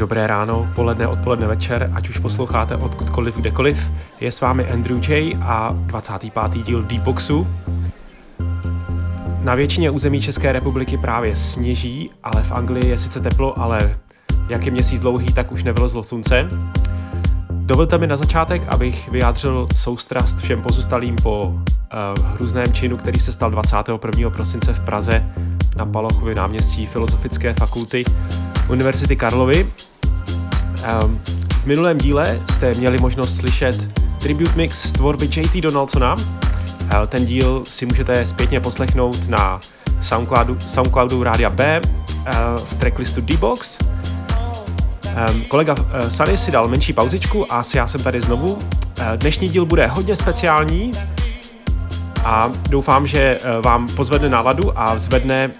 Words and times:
Dobré 0.00 0.24
ráno, 0.26 0.64
poledne, 0.72 1.04
odpoledne, 1.04 1.44
večer, 1.46 1.90
ať 1.92 2.08
už 2.08 2.18
posloucháte 2.18 2.76
odkudkoliv, 2.76 3.36
kdekoliv. 3.36 3.92
Je 4.20 4.32
s 4.32 4.40
vámi 4.40 4.64
Andrew 4.64 4.96
J. 5.10 5.36
a 5.42 5.76
25. 5.76 6.64
díl 6.64 6.82
D-Boxu. 6.82 7.46
Na 9.44 9.54
většině 9.54 9.90
území 9.90 10.20
České 10.20 10.52
republiky 10.52 10.98
právě 10.98 11.36
sněží, 11.36 12.10
ale 12.22 12.42
v 12.42 12.52
Anglii 12.52 12.86
je 12.86 12.98
sice 12.98 13.20
teplo, 13.20 13.60
ale 13.60 13.96
jak 14.48 14.64
je 14.66 14.72
měsíc 14.72 15.00
dlouhý, 15.00 15.32
tak 15.32 15.52
už 15.52 15.62
nevylezlo 15.62 16.02
slunce. 16.02 16.48
Dovolte 17.50 17.98
mi 17.98 18.06
na 18.06 18.16
začátek, 18.16 18.62
abych 18.68 19.08
vyjádřil 19.08 19.68
soustrast 19.74 20.38
všem 20.38 20.62
pozůstalým 20.62 21.16
po 21.16 21.44
uh, 21.44 22.26
hrůzném 22.26 22.72
činu, 22.72 22.96
který 22.96 23.18
se 23.18 23.32
stal 23.32 23.50
21. 23.50 24.30
prosince 24.30 24.72
v 24.74 24.84
Praze 24.84 25.24
na 25.76 25.86
Palochově 25.86 26.34
náměstí 26.34 26.86
Filozofické 26.86 27.54
fakulty 27.54 28.04
Univerzity 28.68 29.16
Karlovy. 29.16 29.66
Um, 30.80 31.20
v 31.62 31.66
minulém 31.66 31.98
díle 31.98 32.38
jste 32.50 32.74
měli 32.74 32.98
možnost 32.98 33.36
slyšet 33.36 34.00
tribute 34.18 34.52
mix 34.56 34.88
z 34.88 34.92
tvorby 34.92 35.26
JT 35.26 35.56
Donaldsona. 35.56 36.14
Uh, 36.14 37.06
ten 37.06 37.26
díl 37.26 37.62
si 37.64 37.86
můžete 37.86 38.26
zpětně 38.26 38.60
poslechnout 38.60 39.28
na 39.28 39.60
Soundcloudu, 40.00 40.60
Soundcloudu 40.60 41.22
Rádia 41.22 41.50
B 41.50 41.80
uh, 41.80 42.24
v 42.56 42.74
tracklistu 42.74 43.20
D-Box. 43.20 43.78
Kolega 45.48 45.74
uh, 45.74 46.08
Sunny 46.08 46.38
si 46.38 46.50
dal 46.50 46.68
menší 46.68 46.92
pauzičku 46.92 47.52
a 47.52 47.62
já 47.74 47.88
jsem 47.88 48.02
tady 48.02 48.20
znovu. 48.20 48.52
Uh, 48.52 48.62
dnešní 49.16 49.48
díl 49.48 49.66
bude 49.66 49.86
hodně 49.86 50.16
speciální 50.16 50.92
a 52.24 52.50
doufám, 52.68 53.06
že 53.06 53.38
uh, 53.40 53.64
vám 53.64 53.88
pozvedne 53.88 54.28
náladu 54.28 54.80
a 54.80 54.98
zvedne 54.98 55.50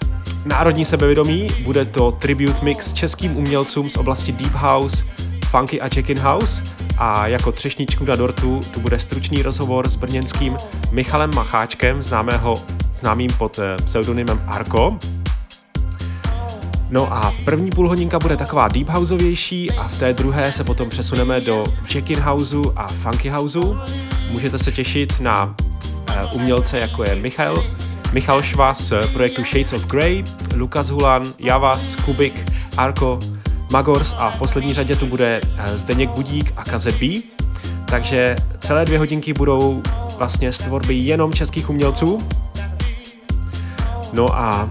národní 0.45 0.85
sebevědomí. 0.85 1.47
Bude 1.63 1.85
to 1.85 2.11
tribute 2.11 2.65
mix 2.65 2.93
českým 2.93 3.37
umělcům 3.37 3.89
z 3.89 3.97
oblasti 3.97 4.31
Deep 4.31 4.53
House, 4.53 5.05
Funky 5.49 5.81
a 5.81 5.89
Check-in 5.89 6.19
House 6.19 6.63
a 6.97 7.27
jako 7.27 7.51
třešničku 7.51 8.05
na 8.05 8.15
dortu 8.15 8.59
tu 8.73 8.79
bude 8.79 8.99
stručný 8.99 9.41
rozhovor 9.41 9.89
s 9.89 9.95
brněnským 9.95 10.57
Michalem 10.91 11.35
Macháčkem, 11.35 12.03
známého, 12.03 12.53
známým 12.95 13.29
pod 13.37 13.59
pseudonymem 13.85 14.41
Arko. 14.47 14.97
No 16.89 17.13
a 17.13 17.33
první 17.45 17.69
půlhodinka 17.69 18.19
bude 18.19 18.37
taková 18.37 18.67
deep 18.67 18.89
houseovější 18.89 19.71
a 19.71 19.83
v 19.83 19.99
té 19.99 20.13
druhé 20.13 20.51
se 20.51 20.63
potom 20.63 20.89
přesuneme 20.89 21.41
do 21.41 21.63
check-in 21.91 22.19
houseu 22.19 22.73
a 22.75 22.87
funky 22.87 23.29
houseu. 23.29 23.77
Můžete 24.29 24.57
se 24.57 24.71
těšit 24.71 25.19
na 25.19 25.45
uh, 25.45 26.41
umělce 26.41 26.79
jako 26.79 27.03
je 27.03 27.15
Michal, 27.15 27.63
Michal 28.11 28.41
Šva 28.41 28.73
z 28.73 28.93
projektu 29.13 29.43
Shades 29.43 29.73
of 29.73 29.85
Grey, 29.85 30.23
Lukas 30.55 30.89
Hulan, 30.89 31.23
Javas, 31.39 31.95
Kubik, 31.95 32.51
Arko, 32.77 33.19
Magors 33.71 34.15
a 34.17 34.29
v 34.29 34.35
poslední 34.35 34.73
řadě 34.73 34.95
tu 34.95 35.05
bude 35.05 35.41
uh, 35.43 35.65
Zdeněk 35.65 36.09
Budík 36.09 36.53
a 36.57 36.63
KZB. 36.63 37.01
Takže 37.85 38.35
celé 38.59 38.85
dvě 38.85 38.99
hodinky 38.99 39.33
budou 39.33 39.83
vlastně 40.17 40.53
z 40.53 40.57
tvorby 40.57 40.95
jenom 40.95 41.33
českých 41.33 41.69
umělců. 41.69 42.23
No 44.13 44.39
a 44.39 44.69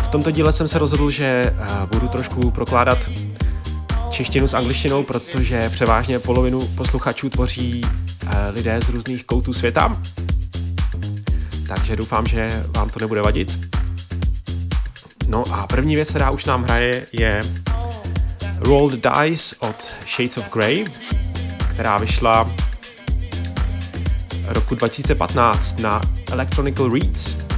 v 0.00 0.08
tomto 0.08 0.30
díle 0.30 0.52
jsem 0.52 0.68
se 0.68 0.78
rozhodl, 0.78 1.10
že 1.10 1.24
eh, 1.24 1.86
budu 1.92 2.08
trošku 2.08 2.50
prokládat 2.50 2.98
češtinu 4.10 4.48
s 4.48 4.54
angličtinou, 4.54 5.02
protože 5.02 5.70
převážně 5.70 6.18
polovinu 6.18 6.66
posluchačů 6.66 7.30
tvoří 7.30 7.80
eh, 8.26 8.50
lidé 8.50 8.80
z 8.84 8.88
různých 8.88 9.24
koutů 9.24 9.52
světa. 9.52 9.92
Takže 11.68 11.96
doufám, 11.96 12.26
že 12.26 12.48
vám 12.68 12.88
to 12.88 12.98
nebude 12.98 13.22
vadit. 13.22 13.76
No 15.28 15.44
a 15.52 15.66
první 15.66 15.94
věc, 15.94 16.08
která 16.08 16.30
už 16.30 16.44
nám 16.44 16.62
hraje, 16.62 17.06
je 17.12 17.40
Roll 18.58 18.90
the 18.90 18.96
Dice 18.96 19.56
od 19.60 19.76
Shades 20.16 20.36
of 20.36 20.52
Grey, 20.52 20.84
která 21.70 21.98
vyšla 21.98 22.50
roku 24.46 24.74
2015 24.74 25.80
na 25.80 26.00
Electronical 26.32 26.90
Reads. 26.90 27.51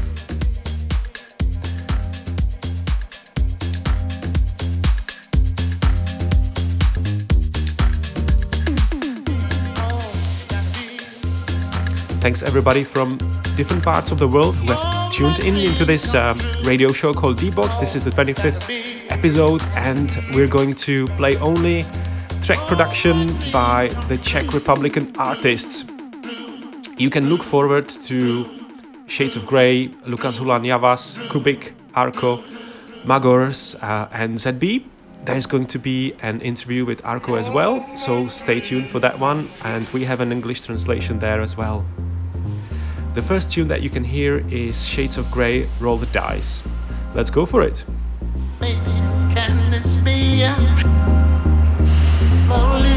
Thanks 12.24 12.42
everybody 12.42 12.84
from 12.84 13.18
different 13.54 13.84
parts 13.84 14.10
of 14.10 14.18
the 14.18 14.26
world 14.26 14.56
who 14.56 14.72
has 14.72 15.14
tuned 15.14 15.40
in 15.40 15.58
into 15.58 15.84
this 15.84 16.14
um, 16.14 16.38
radio 16.62 16.88
show 16.88 17.12
called 17.12 17.36
D-Box. 17.36 17.76
This 17.76 17.94
is 17.94 18.02
the 18.02 18.10
25th 18.10 19.12
episode 19.12 19.62
and 19.76 20.18
we're 20.32 20.48
going 20.48 20.72
to 20.72 21.06
play 21.18 21.36
only 21.40 21.82
track 22.40 22.66
production 22.66 23.26
by 23.52 23.88
the 24.08 24.16
Czech 24.16 24.54
Republican 24.54 25.12
artists. 25.18 25.84
You 26.96 27.10
can 27.10 27.28
look 27.28 27.42
forward 27.42 27.90
to 28.08 28.46
Shades 29.06 29.36
of 29.36 29.44
Grey, 29.44 29.90
Lukas 30.06 30.38
Hulan 30.38 30.64
Kubik, 31.28 31.74
Arco, 31.94 32.42
Magors, 33.04 33.74
uh, 33.82 34.08
and 34.12 34.36
ZB. 34.36 34.86
There's 35.26 35.44
going 35.44 35.66
to 35.66 35.78
be 35.78 36.14
an 36.22 36.40
interview 36.40 36.86
with 36.86 37.04
Arco 37.04 37.34
as 37.34 37.50
well, 37.50 37.84
so 37.94 38.28
stay 38.28 38.60
tuned 38.60 38.88
for 38.88 38.98
that 39.00 39.18
one, 39.18 39.50
and 39.62 39.86
we 39.90 40.04
have 40.06 40.20
an 40.20 40.32
English 40.32 40.62
translation 40.62 41.18
there 41.18 41.42
as 41.42 41.54
well. 41.54 41.84
The 43.14 43.22
first 43.22 43.52
tune 43.52 43.68
that 43.68 43.80
you 43.80 43.90
can 43.90 44.02
hear 44.02 44.44
is 44.50 44.84
Shades 44.84 45.16
of 45.16 45.30
Grey 45.30 45.68
Roll 45.78 45.98
the 45.98 46.06
Dice. 46.06 46.64
Let's 47.14 47.30
go 47.30 47.46
for 47.46 47.62
it. 47.62 47.84
Tohle 52.48 52.93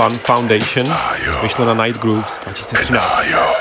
Hulan 0.00 0.18
Foundation, 0.18 0.86
vyšlo 1.42 1.64
na 1.64 1.74
Night 1.84 2.00
Grooves 2.00 2.38
2013. 2.38 3.59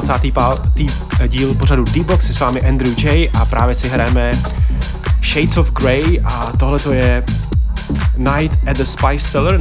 25. 0.00 0.92
díl 1.28 1.54
pořadu 1.54 1.84
D-Box, 1.84 2.30
s 2.30 2.40
vámi 2.40 2.60
Andrew 2.60 2.98
J 2.98 3.30
a 3.40 3.44
právě 3.44 3.74
si 3.74 3.88
hrajeme 3.88 4.30
Shades 5.22 5.56
of 5.56 5.70
Grey 5.70 6.20
a 6.24 6.52
tohle 6.58 6.78
to 6.78 6.92
je 6.92 7.24
Night 8.16 8.58
at 8.66 8.76
the 8.76 8.84
Spice 8.84 9.30
Cellar, 9.30 9.60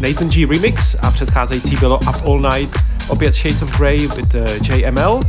Nathan 0.00 0.28
G 0.28 0.46
remix 0.46 0.96
a 1.02 1.10
předcházející 1.10 1.76
bylo 1.76 1.98
Up 1.98 2.26
All 2.26 2.40
Night, 2.40 2.78
opět 3.08 3.34
Shades 3.34 3.62
of 3.62 3.78
Grey 3.78 3.98
with 3.98 4.34
uh, 4.34 4.40
JML. 4.62 5.20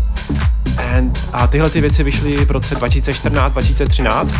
And, 0.96 1.20
a 1.34 1.48
tyhle 1.48 1.70
ty 1.70 1.82
věci 1.82 2.04
vyšly 2.04 2.46
v 2.46 2.52
roce 2.52 2.76
2014-2013. 2.76 4.40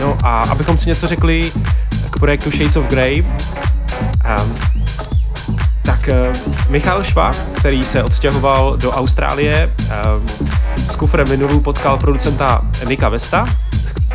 No 0.00 0.18
a 0.22 0.42
abychom 0.42 0.78
si 0.78 0.88
něco 0.88 1.06
řekli 1.06 1.52
k 2.10 2.18
projektu 2.18 2.50
Shades 2.50 2.76
of 2.76 2.84
Grey, 2.84 3.22
um, 3.22 4.54
Michal 6.68 7.04
Šva, 7.04 7.30
který 7.52 7.82
se 7.82 8.02
odstěhoval 8.02 8.76
do 8.76 8.90
Austrálie, 8.90 9.72
um, 10.16 10.26
s 10.76 10.96
kufrem 10.96 11.26
vinylů 11.26 11.60
potkal 11.60 11.98
producenta 11.98 12.62
Nika 12.86 13.08
Vesta, 13.08 13.46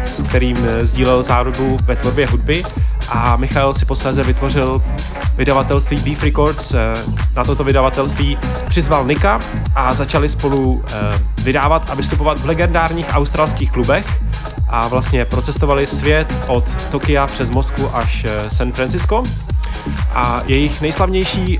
s 0.03 0.23
kterým 0.23 0.57
eh, 0.67 0.85
sdílel 0.85 1.23
zárubu 1.23 1.77
ve 1.85 1.95
tvorbě 1.95 2.27
hudby 2.27 2.63
a 3.09 3.35
Michal 3.35 3.73
si 3.73 3.85
posléze 3.85 4.23
vytvořil 4.23 4.81
vydavatelství 5.35 5.97
Beef 5.97 6.23
Records. 6.23 6.73
Eh, 6.73 6.93
na 7.35 7.43
toto 7.43 7.63
vydavatelství 7.63 8.37
přizval 8.67 9.05
Nika 9.05 9.39
a 9.75 9.93
začali 9.93 10.29
spolu 10.29 10.83
eh, 10.93 11.19
vydávat 11.43 11.89
a 11.89 11.95
vystupovat 11.95 12.39
v 12.39 12.45
legendárních 12.45 13.07
australských 13.13 13.71
klubech 13.71 14.05
a 14.69 14.87
vlastně 14.87 15.25
procestovali 15.25 15.87
svět 15.87 16.33
od 16.47 16.89
Tokia 16.91 17.27
přes 17.27 17.49
Moskvu 17.49 17.95
až 17.95 18.25
San 18.49 18.71
Francisco. 18.71 19.23
A 20.13 20.41
jejich 20.45 20.81
nejslavnější 20.81 21.59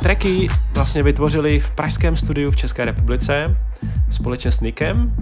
tracky 0.00 0.48
vlastně 0.74 1.02
vytvořili 1.02 1.60
v 1.60 1.70
pražském 1.70 2.16
studiu 2.16 2.50
v 2.50 2.56
České 2.56 2.84
republice 2.84 3.56
společně 4.10 4.52
s 4.52 4.60
Nikem 4.60 5.14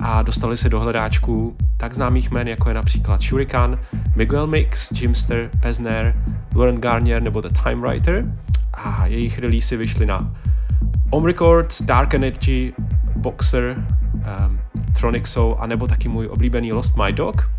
a 0.00 0.22
dostali 0.22 0.56
se 0.56 0.68
do 0.68 0.80
hledáčku 0.80 1.56
tak 1.76 1.94
známých 1.94 2.30
jmen, 2.30 2.48
jako 2.48 2.68
je 2.68 2.74
například 2.74 3.20
Shurikan, 3.20 3.78
Miguel 4.16 4.46
Mix, 4.46 4.92
Jimster, 4.92 5.50
Pesner, 5.60 6.14
Lauren 6.54 6.76
Garnier 6.76 7.22
nebo 7.22 7.40
The 7.40 7.48
Time 7.62 7.80
Writer 7.80 8.24
a 8.74 9.06
jejich 9.06 9.38
releasy 9.38 9.76
vyšly 9.76 10.06
na 10.06 10.34
Om 11.10 11.24
Records, 11.24 11.82
Dark 11.82 12.14
Energy, 12.14 12.72
Boxer, 13.16 13.76
um, 14.14 14.58
Tronic 15.00 15.26
Soul 15.26 15.56
a 15.60 15.66
nebo 15.66 15.86
taky 15.86 16.08
můj 16.08 16.26
oblíbený 16.26 16.72
Lost 16.72 16.96
My 16.96 17.12
Dog. 17.12 17.50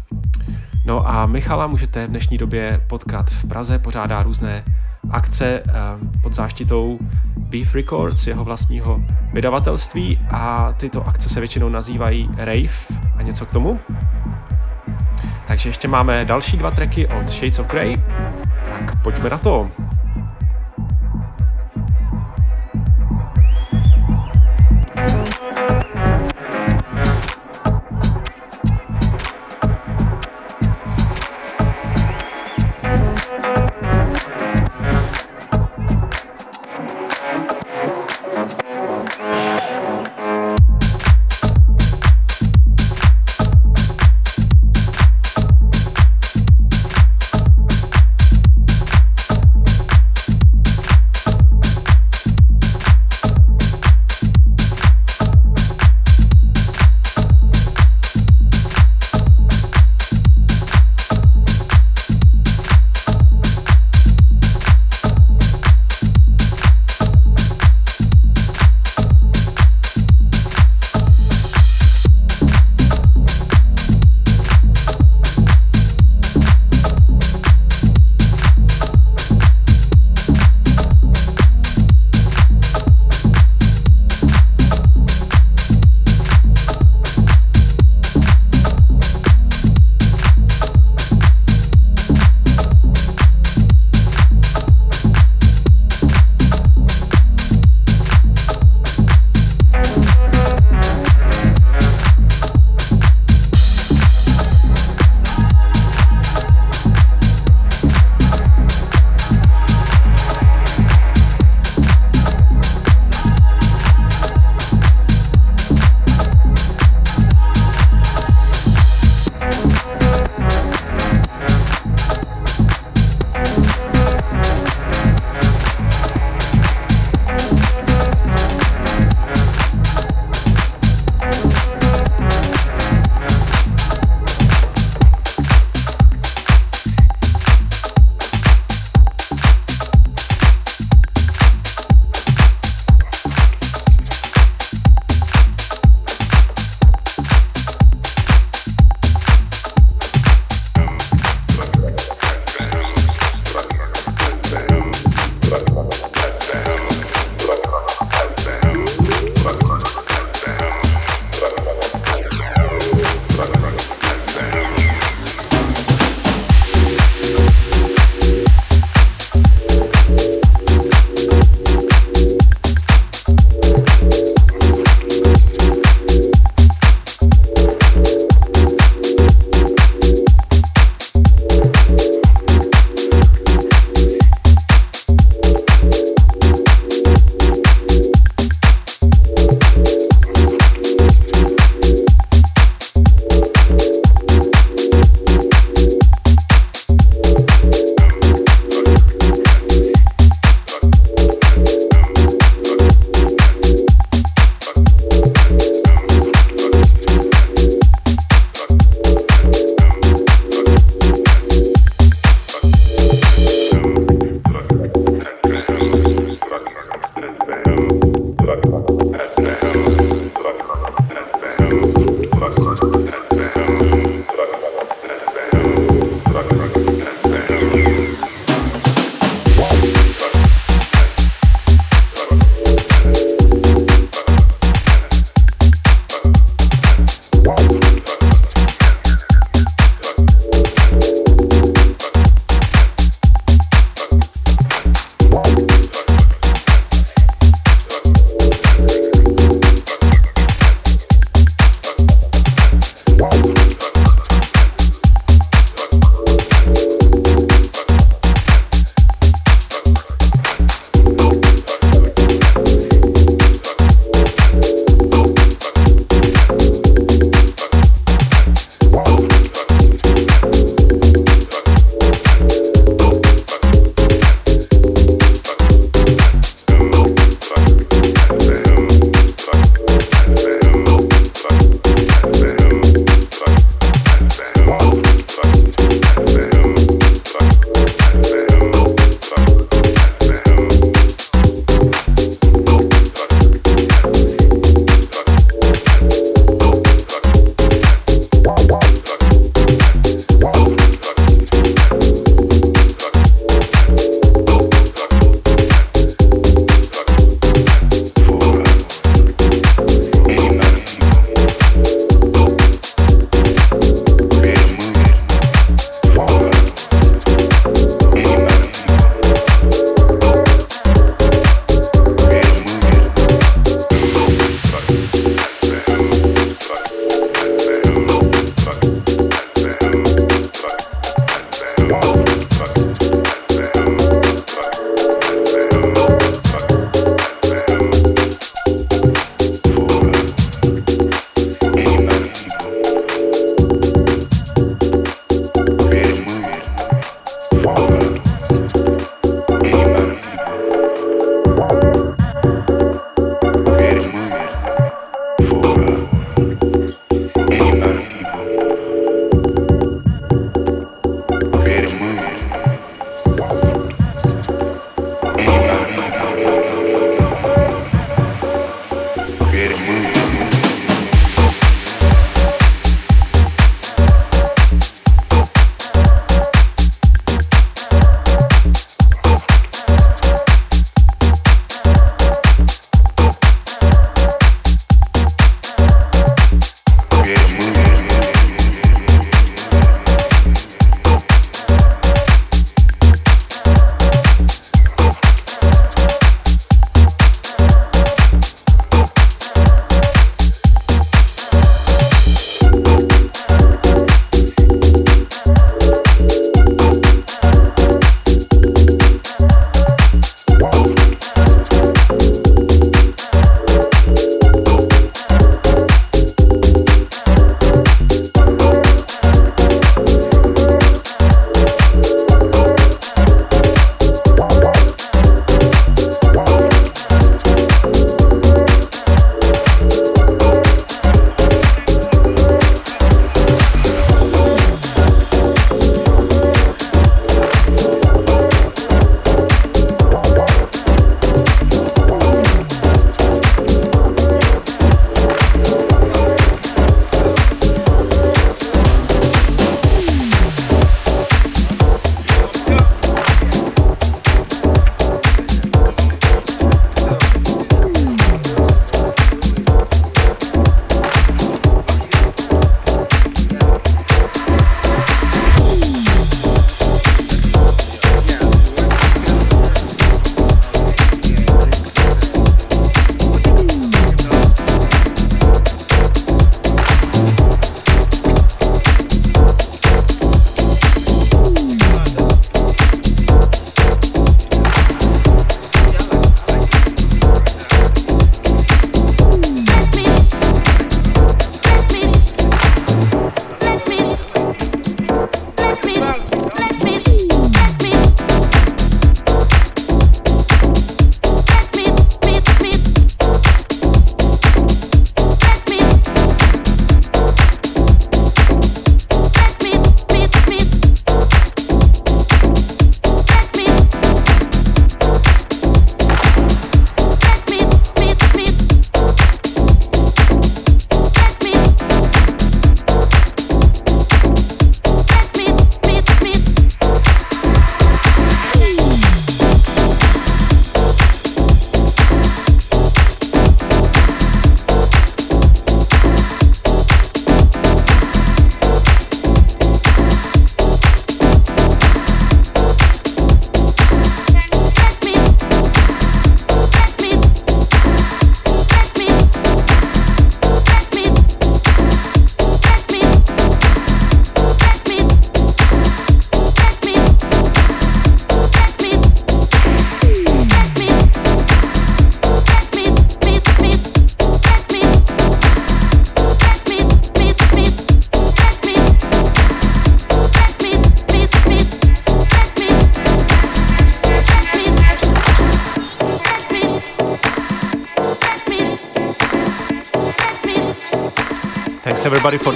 No 0.86 1.10
a 1.10 1.26
Michala 1.26 1.68
můžete 1.68 2.08
v 2.08 2.10
dnešní 2.10 2.38
době 2.38 2.82
potkat 2.88 3.30
v 3.30 3.46
Praze, 3.46 3.80
pořádá 3.80 4.24
různé 4.24 4.64
akce 5.14 5.62
um, 5.62 6.12
pod 6.22 6.34
záštitou 6.34 7.00
Beef 7.38 7.76
Records, 7.76 8.28
jeho 8.28 8.44
vlastního 8.44 9.02
vydavatelství 9.34 10.20
a 10.32 10.74
tyto 10.78 11.08
akce 11.08 11.30
se 11.30 11.40
většinou 11.40 11.70
nazývají 11.70 12.30
Rave 12.38 12.74
a 13.18 13.22
něco 13.22 13.46
k 13.46 13.52
tomu. 13.52 13.80
Takže 15.48 15.70
ještě 15.70 15.88
máme 15.88 16.26
další 16.26 16.58
dva 16.58 16.72
tracky 16.72 17.08
od 17.08 17.30
Shades 17.30 17.60
of 17.60 17.68
Grey, 17.68 18.02
tak 18.70 19.02
pojďme 19.04 19.30
na 19.30 19.38
to. 19.38 19.70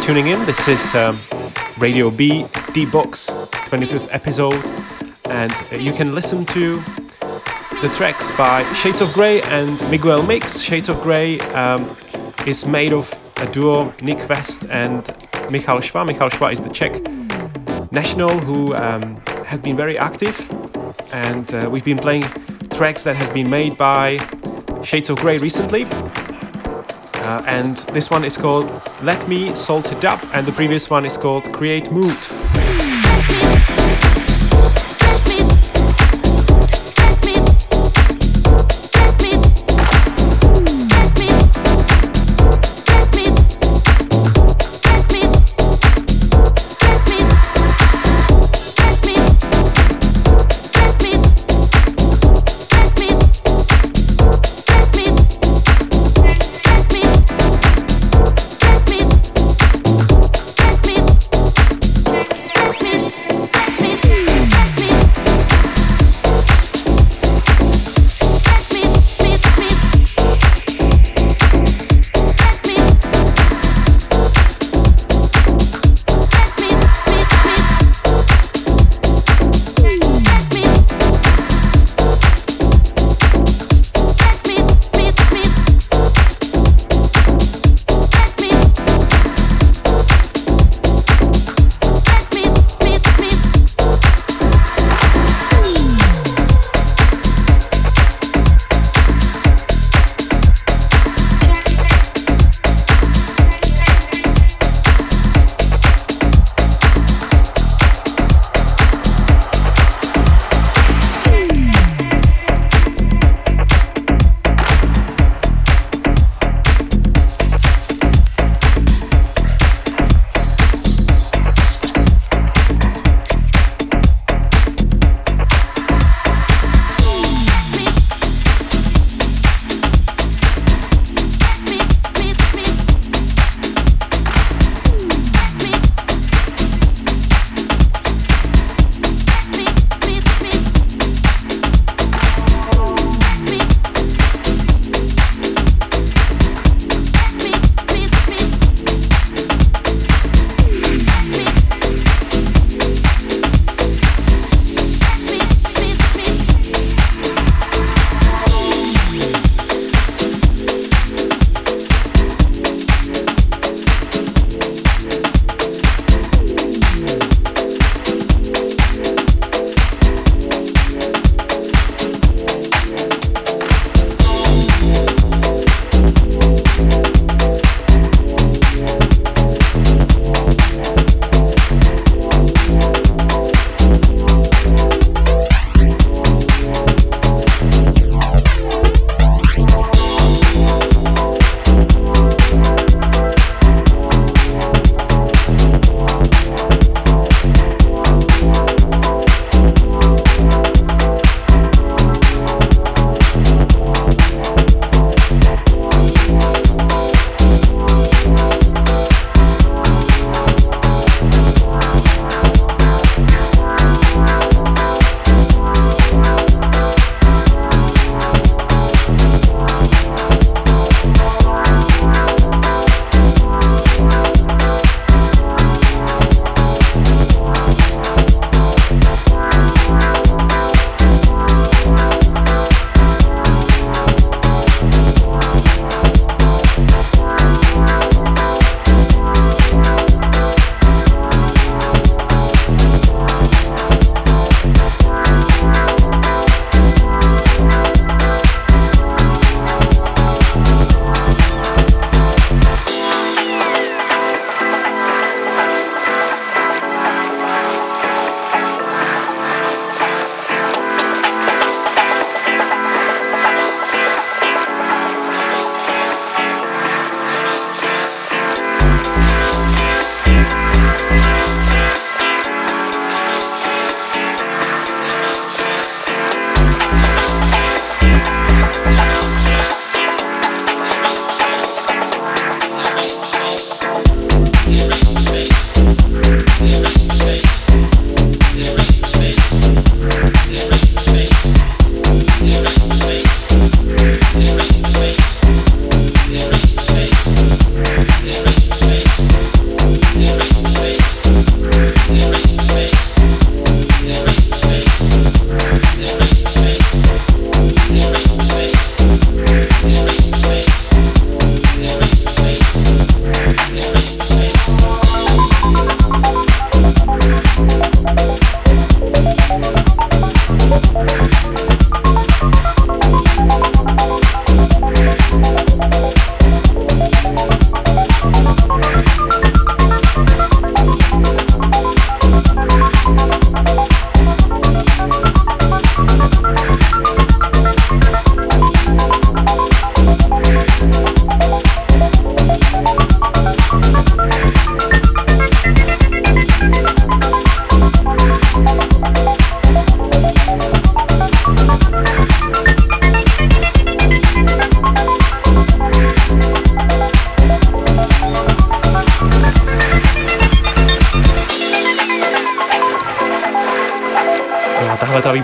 Tuning 0.08 0.28
in. 0.28 0.46
This 0.46 0.70
is 0.70 0.96
um, 0.96 1.20
Radio 1.80 2.10
B, 2.10 2.46
D 2.72 2.86
Box, 2.86 3.30
25th 3.68 4.08
episode, 4.14 4.64
and 5.30 5.52
you 5.84 5.92
can 5.92 6.16
listen 6.16 6.46
to 6.46 6.76
the 7.82 7.92
tracks 7.94 8.32
by 8.38 8.64
Shades 8.72 9.02
of 9.02 9.12
Grey 9.12 9.42
and 9.42 9.70
Miguel 9.92 10.24
Mix. 10.24 10.62
Shades 10.62 10.88
of 10.88 11.02
Grey 11.02 11.40
um, 11.56 11.86
is 12.46 12.66
made 12.66 12.94
of 12.94 13.12
a 13.42 13.48
duo, 13.48 13.94
Nick 14.02 14.30
West 14.30 14.64
and 14.70 15.06
Michal 15.52 15.80
Schwa. 15.80 16.08
Michal 16.08 16.30
Schwa 16.30 16.54
is 16.54 16.62
the 16.62 16.70
Czech 16.70 16.94
national 17.92 18.30
who 18.30 18.74
um, 18.76 19.14
has 19.46 19.60
been 19.60 19.76
very 19.76 19.98
active, 19.98 20.40
and 21.12 21.54
uh, 21.54 21.70
we've 21.70 21.84
been 21.84 21.98
playing 21.98 22.24
tracks 22.70 23.04
that 23.04 23.18
has 23.18 23.30
been 23.32 23.50
made 23.50 23.78
by 23.78 24.16
Shades 24.86 25.10
of 25.10 25.18
Grey 25.18 25.38
recently. 25.38 25.84
Uh, 25.84 27.44
and 27.46 27.76
this 27.92 28.10
one 28.10 28.24
is 28.24 28.38
called 28.38 28.72
Let 29.04 29.28
Me 29.28 29.56
Salt 29.56 29.92
It 29.92 30.06
Up, 30.06 30.20
and 30.34 30.48
the 30.48 30.52
previous 30.52 30.90
one 30.90 31.06
is 31.06 31.18
called 31.18 31.54
Create 31.54 31.92
Mood. 31.92 32.18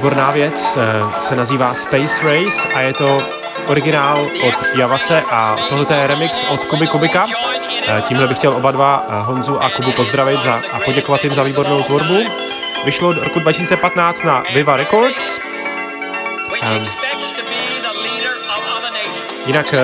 Výborná 0.03 0.31
věc 0.31 0.77
eh, 0.77 1.21
se 1.21 1.35
nazývá 1.35 1.73
Space 1.73 2.23
Race 2.23 2.67
a 2.73 2.81
je 2.81 2.93
to 2.93 3.23
originál 3.67 4.27
od 4.47 4.53
Javase 4.75 5.23
a 5.29 5.55
tohle 5.69 5.97
je 5.97 6.07
remix 6.07 6.45
od 6.49 6.65
Kuby 6.65 6.87
Kubika. 6.87 7.25
Eh, 7.87 8.01
tímhle 8.01 8.27
bych 8.27 8.37
chtěl 8.37 8.55
oba 8.55 8.71
dva, 8.71 9.05
eh, 9.07 9.13
Honzu 9.23 9.63
a 9.63 9.69
Kubu, 9.69 9.91
pozdravit 9.91 10.41
za, 10.41 10.61
a 10.71 10.79
poděkovat 10.79 11.23
jim 11.23 11.33
za 11.33 11.43
výbornou 11.43 11.83
tvorbu. 11.83 12.17
Vyšlo 12.85 13.09
od 13.09 13.17
roku 13.17 13.39
2015 13.39 14.23
na 14.23 14.43
Viva 14.53 14.77
Records. 14.77 15.39
Um, 16.71 16.83
jinak 19.45 19.75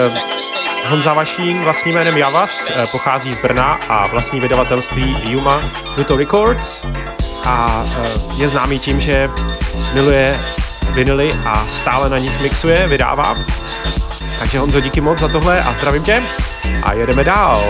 Honza 0.86 1.14
Vašín 1.14 1.62
vlastním 1.62 1.96
jménem 1.96 2.18
Javas 2.18 2.72
pochází 2.92 3.34
z 3.34 3.38
Brna 3.38 3.80
a 3.90 4.08
vlastní 4.08 4.40
vydavatelství 4.40 5.18
Yuma 5.24 5.62
Nuto 5.98 6.18
Records 6.18 6.86
a 7.46 7.86
je 8.38 8.50
známý 8.50 8.80
tím, 8.80 9.02
že 9.02 9.30
miluje 9.94 10.40
vinily 10.94 11.30
a 11.46 11.68
stále 11.68 12.10
na 12.10 12.18
nich 12.18 12.42
mixuje, 12.42 12.88
vydává. 12.88 13.36
Takže 14.40 14.60
Honzo, 14.60 14.80
díky 14.80 15.02
moc 15.02 15.20
za 15.20 15.28
tohle 15.28 15.62
a 15.62 15.74
zdravím 15.74 16.04
tě 16.04 16.24
a 16.84 16.94
jedeme 16.94 17.24
dál. 17.24 17.64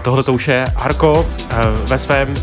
A 0.00 0.02
tohle 0.02 0.22
to 0.22 0.32
už 0.32 0.48
je 0.48 0.64
Arko 0.76 1.26
eh, 1.50 1.56
ve 1.88 1.98
svém 1.98 2.34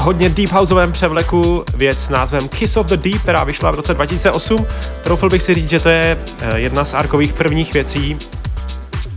hodně 0.00 0.28
deep 0.28 0.50
houseovém 0.50 0.92
převleku 0.92 1.64
věc 1.76 1.98
s 1.98 2.08
názvem 2.08 2.48
Kiss 2.48 2.76
of 2.76 2.86
the 2.86 2.96
Deep, 2.96 3.22
která 3.22 3.44
vyšla 3.44 3.70
v 3.70 3.74
roce 3.74 3.94
2008. 3.94 4.66
Troufl 5.02 5.28
bych 5.28 5.42
si 5.42 5.54
říct, 5.54 5.70
že 5.70 5.80
to 5.80 5.88
je 5.88 6.18
eh, 6.40 6.58
jedna 6.58 6.84
z 6.84 6.94
Arkových 6.94 7.32
prvních 7.32 7.74
věcí. 7.74 8.16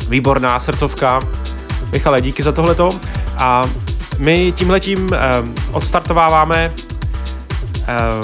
Výborná 0.09 0.59
srdcovka. 0.59 1.19
Michale, 1.91 2.21
díky 2.21 2.43
za 2.43 2.51
tohleto. 2.51 2.89
A 3.37 3.63
my 4.17 4.51
tímhletím 4.51 5.09
eh, 5.13 5.19
odstartováváme 5.71 6.71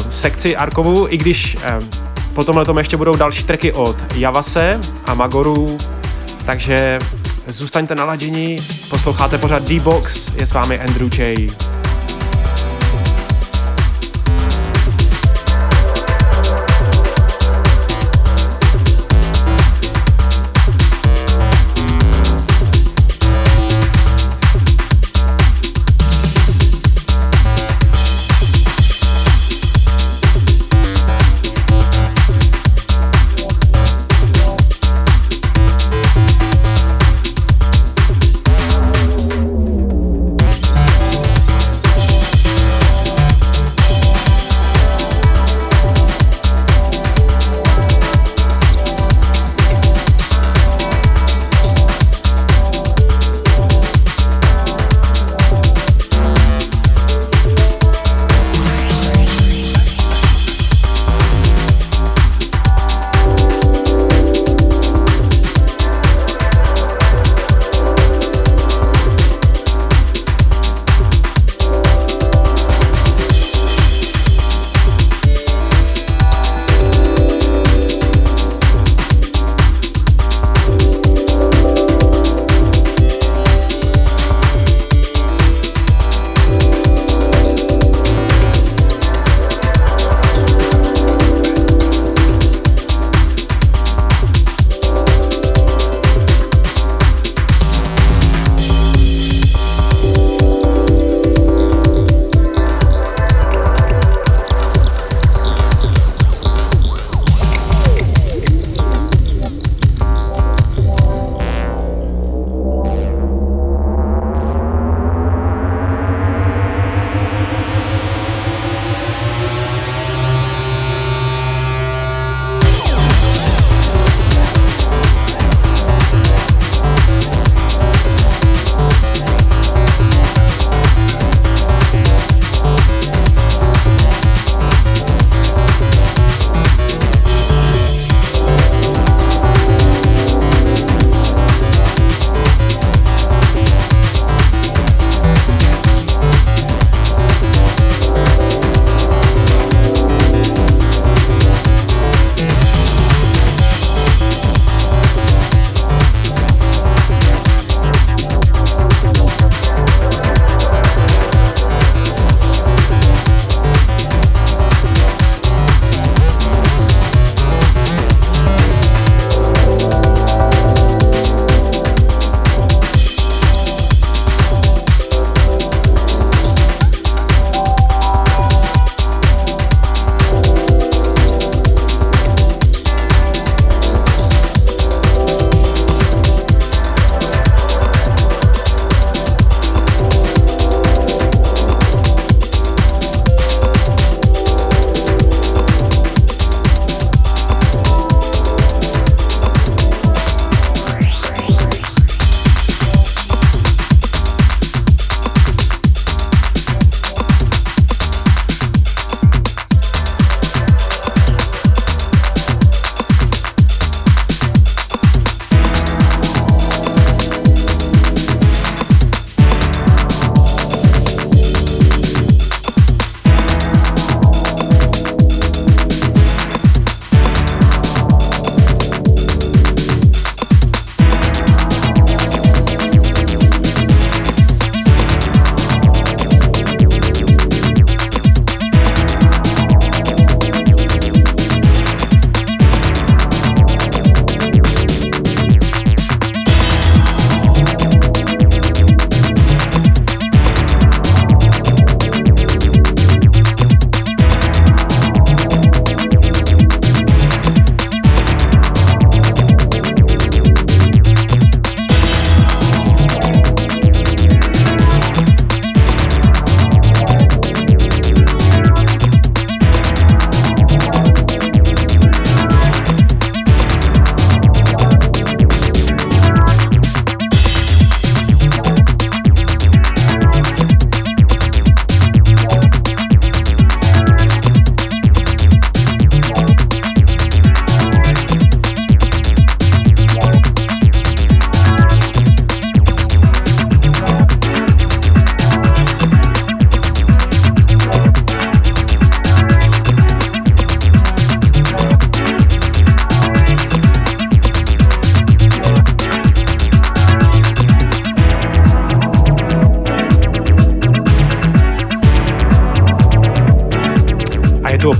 sekci 0.09 0.55
Arkovu, 0.55 1.07
i 1.09 1.17
když 1.17 1.57
po 2.33 2.43
tomhle 2.43 2.65
ještě 2.77 2.97
budou 2.97 3.15
další 3.15 3.43
treky 3.43 3.71
od 3.71 3.95
Javase 4.15 4.79
a 5.05 5.13
Magoru, 5.13 5.77
takže 6.45 6.99
Zůstaňte 7.47 7.95
naladěni, 7.95 8.57
posloucháte 8.93 9.37
pořád 9.37 9.63
D-Box, 9.63 10.31
je 10.35 10.45
s 10.45 10.53
vámi 10.53 10.79
Andrew 10.79 11.19
J. 11.19 11.62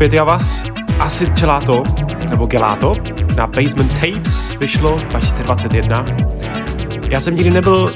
opět 0.04 0.14
Javas, 0.14 0.64
asi 1.00 1.26
Gelato, 1.26 1.84
nebo 2.30 2.46
Gelato, 2.46 2.94
na 3.38 3.48
Basement 3.48 3.94
Tapes 3.94 4.56
vyšlo 4.60 4.98
2021. 4.98 6.06
Já 7.10 7.20
jsem 7.20 7.36
nikdy 7.36 7.52
nebyl 7.52 7.90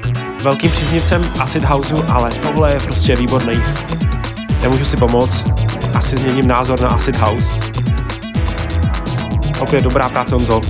velkým 0.44 0.72
příznivcem 0.72 1.22
Acid 1.40 1.64
Houseu, 1.64 2.04
ale 2.10 2.32
tohle 2.32 2.74
je 2.74 2.80
prostě 2.80 3.16
výborný. 3.16 3.62
Nemůžu 4.62 4.86
si 4.86 4.98
pomoct, 4.98 5.46
asi 5.94 6.18
změním 6.18 6.48
názor 6.48 6.82
na 6.82 6.90
Acid 6.90 7.16
House. 7.16 7.60
Opět 9.60 9.84
dobrá 9.84 10.10
práce 10.10 10.36
Honzo. 10.36 10.62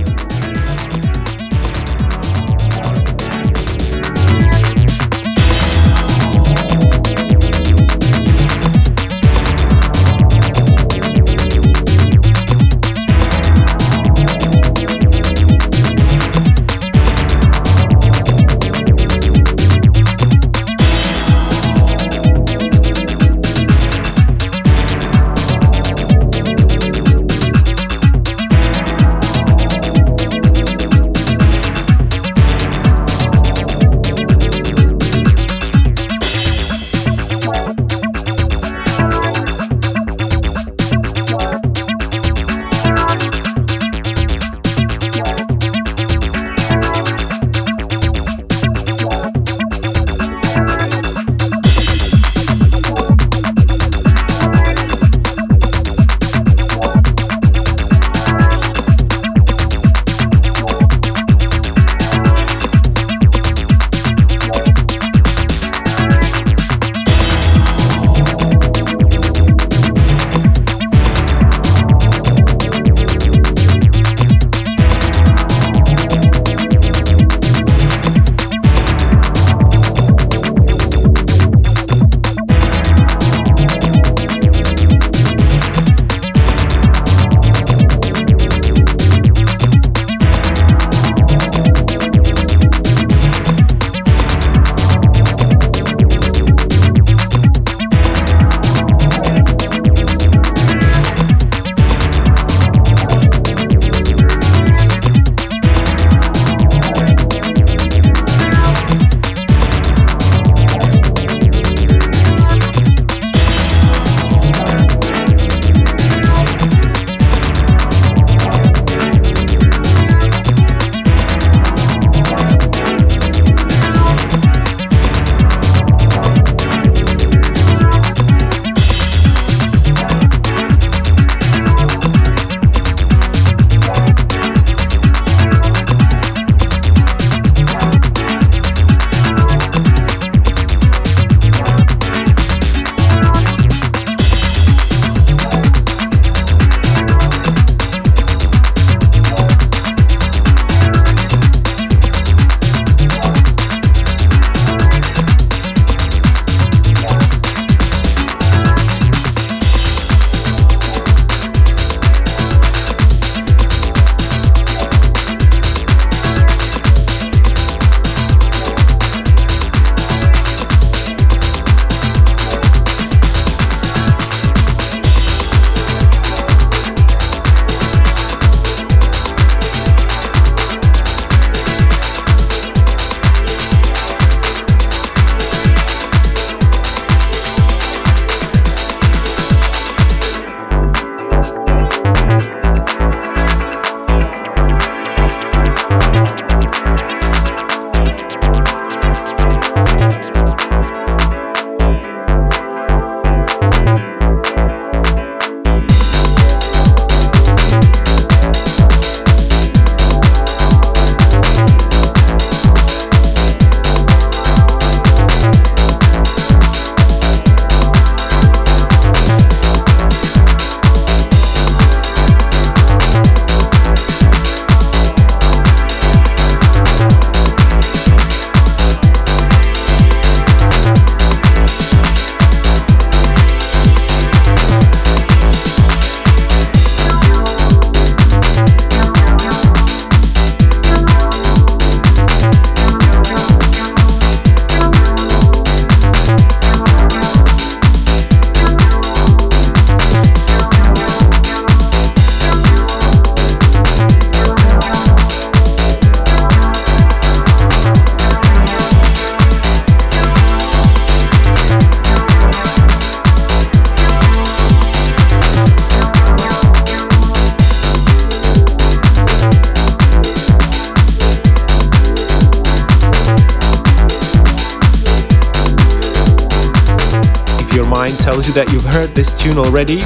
Tune 279.48 279.58
already, 279.58 280.00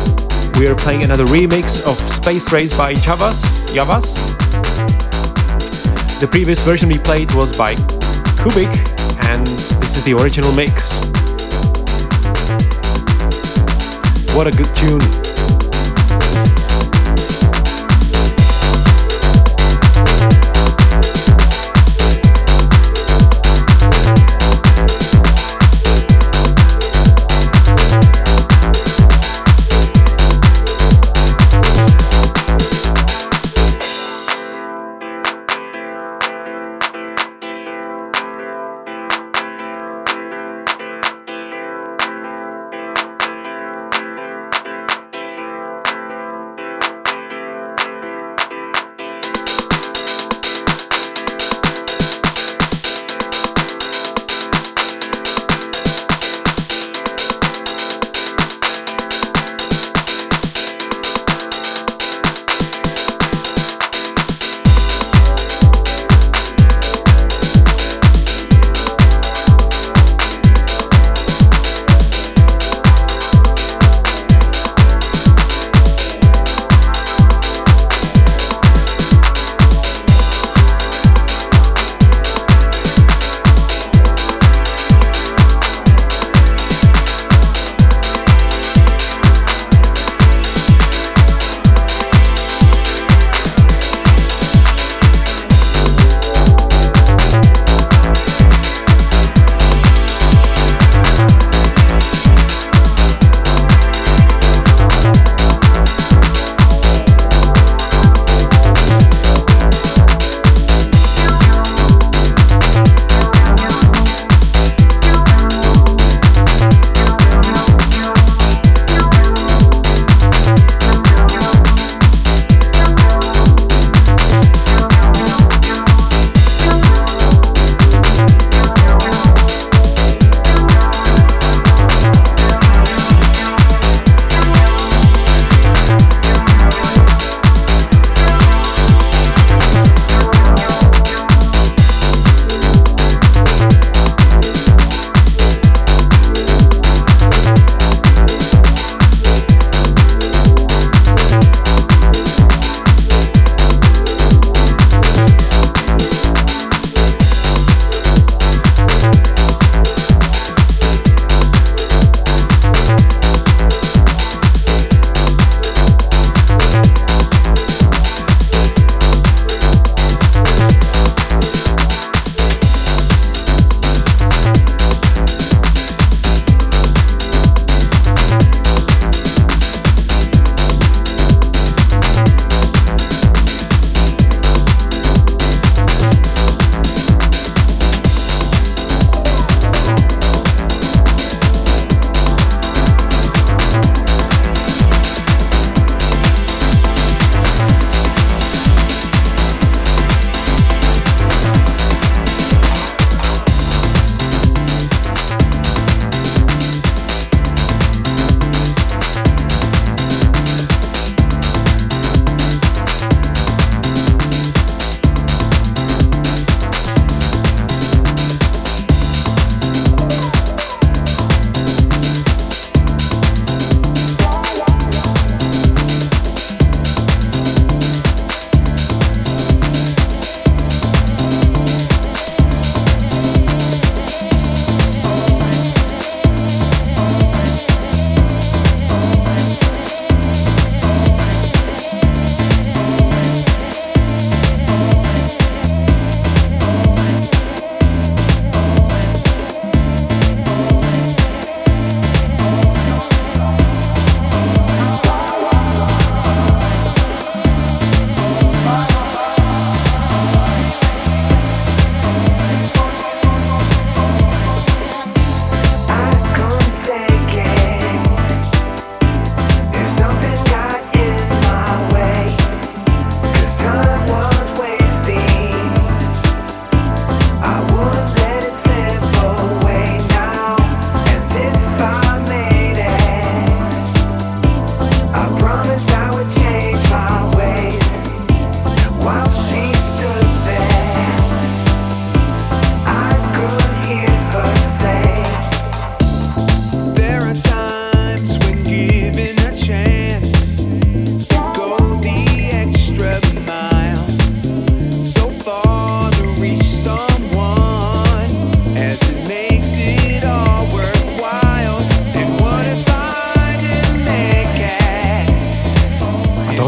we 0.57 0.69
are 0.69 0.75
playing 0.77 1.03
another 1.03 1.25
remix 1.25 1.85
of 1.85 1.99
Space 2.09 2.53
Race 2.53 2.77
by 2.77 2.95
Javas. 2.95 3.67
Javas. 3.75 4.15
The 6.21 6.29
previous 6.29 6.63
version 6.63 6.89
we 6.89 6.99
played 6.99 7.33
was 7.33 7.57
by 7.57 7.75
Kubik, 8.39 8.73
and 9.25 9.45
this 9.47 9.97
is 9.97 10.05
the 10.05 10.13
original 10.15 10.53
mix. 10.53 10.95
What 14.37 14.47
a 14.47 14.53
good 14.53 14.73
tune! 14.77 15.32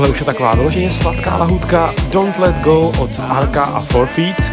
Tohle 0.05 0.15
už 0.15 0.21
je 0.21 0.27
taková 0.27 0.55
vyloženě 0.55 0.91
sladká 0.91 1.37
lahůdka 1.37 1.95
Don't 2.13 2.39
Let 2.39 2.57
Go 2.57 2.81
od 2.81 3.11
Arka 3.29 3.65
a 3.65 3.81
Four 3.81 4.07
Feet. 4.07 4.53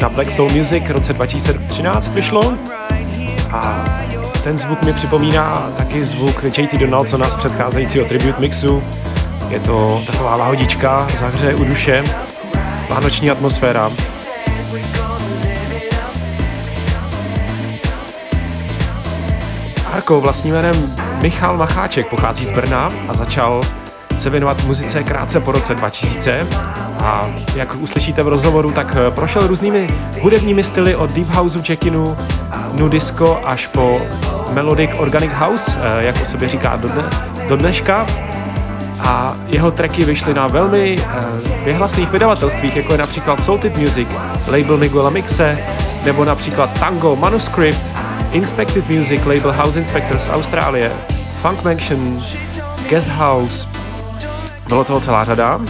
Na 0.00 0.08
Black 0.08 0.30
Soul 0.30 0.50
Music 0.50 0.84
v 0.84 0.90
roce 0.90 1.12
2013 1.12 2.14
vyšlo 2.14 2.52
a 3.50 3.84
ten 4.44 4.58
zvuk 4.58 4.82
mi 4.82 4.92
připomíná 4.92 5.70
taky 5.76 6.04
zvuk 6.04 6.44
JT 6.58 6.74
Donaldsona 6.74 7.30
z 7.30 7.36
předcházejícího 7.36 8.04
tribute 8.04 8.40
mixu. 8.40 8.82
Je 9.48 9.60
to 9.60 10.02
taková 10.06 10.36
lahodička, 10.36 11.08
zahřeje 11.14 11.54
u 11.54 11.64
duše, 11.64 12.04
vánoční 12.88 13.30
atmosféra. 13.30 13.90
Arko 19.92 20.20
vlastním 20.20 20.54
jménem 20.54 20.96
Michal 21.20 21.56
Macháček 21.56 22.10
pochází 22.10 22.44
z 22.44 22.50
Brna 22.50 22.92
a 23.08 23.14
začal 23.14 23.62
se 24.20 24.30
věnovat 24.30 24.64
muzice 24.64 25.02
krátce 25.02 25.40
po 25.40 25.52
roce 25.52 25.74
2000 25.74 26.46
a 26.98 27.28
jak 27.54 27.76
uslyšíte 27.76 28.22
v 28.22 28.28
rozhovoru, 28.28 28.72
tak 28.72 28.96
eh, 28.96 29.10
prošel 29.10 29.46
různými 29.46 29.88
hudebními 30.20 30.64
styly 30.64 30.96
od 30.96 31.10
Deep 31.10 31.28
Houseu, 31.28 31.62
Checkinu, 31.62 32.16
Nu 32.72 32.88
Disco 32.88 33.40
až 33.44 33.66
po 33.66 34.00
Melodic 34.52 34.90
Organic 34.96 35.32
House, 35.32 35.78
eh, 35.82 36.04
jak 36.04 36.22
o 36.22 36.24
sobě 36.26 36.48
říká 36.48 36.76
do, 36.76 36.88
dne, 36.88 37.04
do 37.48 37.56
dneška. 37.56 38.06
A 39.00 39.36
jeho 39.46 39.70
tracky 39.70 40.04
vyšly 40.04 40.34
na 40.34 40.46
velmi 40.46 40.98
eh, 40.98 41.64
vyhlasných 41.64 42.10
vydavatelstvích, 42.10 42.76
jako 42.76 42.92
je 42.92 42.98
například 42.98 43.44
Salted 43.44 43.78
Music, 43.78 44.08
label 44.46 44.76
Miguela 44.76 45.10
Mixe, 45.10 45.58
nebo 46.04 46.24
například 46.24 46.80
Tango 46.80 47.16
Manuscript, 47.16 47.92
Inspected 48.32 48.90
Music, 48.90 49.20
label 49.24 49.52
House 49.52 49.78
Inspectors 49.78 50.28
Austrálie, 50.28 50.92
Funk 51.42 51.64
Mansion, 51.64 52.22
Guest 52.88 53.08
House, 53.08 53.79
bylo 54.70 54.84
toho 54.84 55.00
celá 55.00 55.24
řada. 55.24 55.60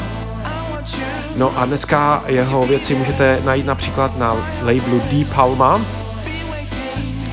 No 1.36 1.58
a 1.58 1.64
dneska 1.64 2.22
jeho 2.26 2.66
věci 2.66 2.94
můžete 2.94 3.38
najít 3.44 3.66
například 3.66 4.18
na 4.18 4.36
labelu 4.62 5.02
D 5.10 5.24
Palma. 5.24 5.80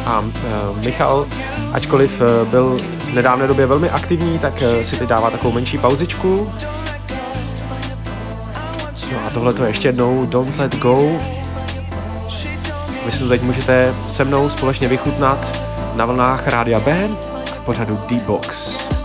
A 0.06 0.24
e, 0.24 0.86
Michal, 0.86 1.26
ačkoliv 1.74 2.22
e, 2.22 2.46
byl 2.46 2.80
v 2.98 3.14
nedávné 3.14 3.48
době 3.48 3.66
velmi 3.66 3.90
aktivní, 3.90 4.40
tak 4.40 4.62
e, 4.62 4.84
si 4.84 4.96
teď 4.96 5.10
dává 5.10 5.30
takovou 5.30 5.54
menší 5.54 5.78
pauzičku. 5.78 6.52
No 9.12 9.20
a 9.28 9.30
tohle 9.30 9.54
to 9.54 9.66
ještě 9.66 9.88
jednou 9.88 10.26
Don't 10.26 10.58
Let 10.58 10.76
Go. 10.76 11.10
Vy 13.06 13.12
si 13.12 13.20
to 13.20 13.30
teď 13.30 13.42
můžete 13.42 13.94
se 14.08 14.24
mnou 14.24 14.50
společně 14.50 14.88
vychutnat 14.88 15.60
na 15.96 16.06
vlnách 16.06 16.48
Rádia 16.48 16.80
B 16.80 17.10
v 17.56 17.60
pořadu 17.60 18.00
D-Box. 18.08 18.97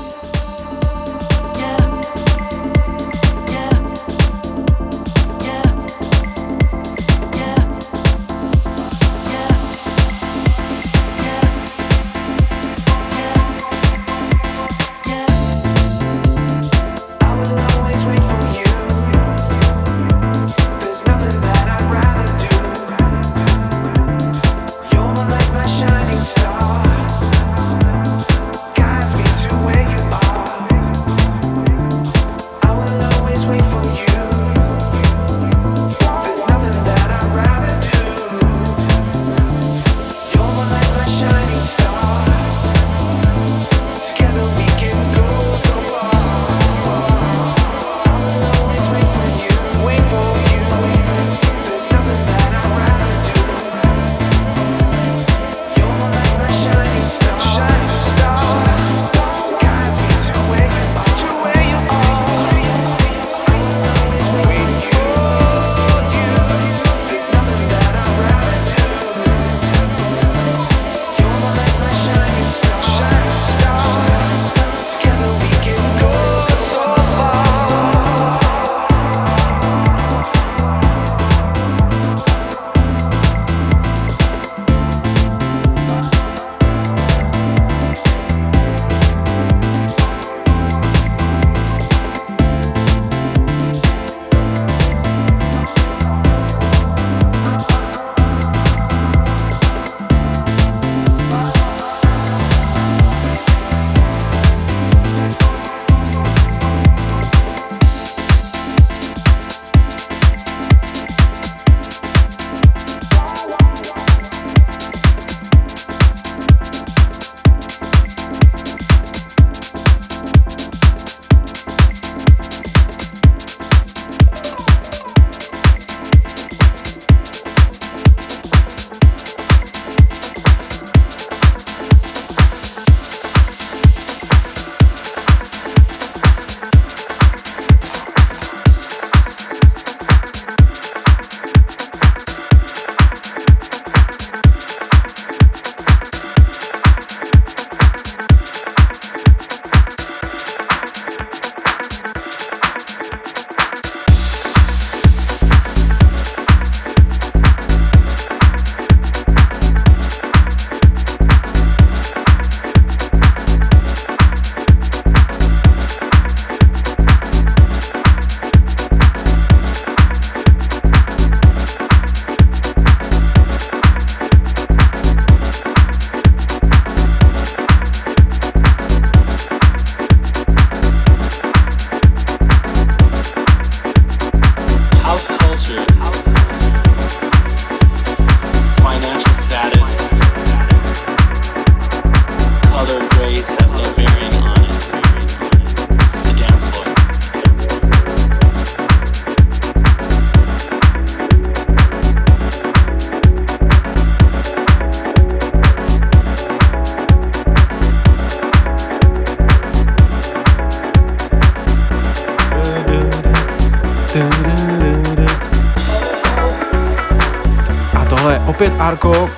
Opět 218.93 219.11
Arko, 219.11 219.31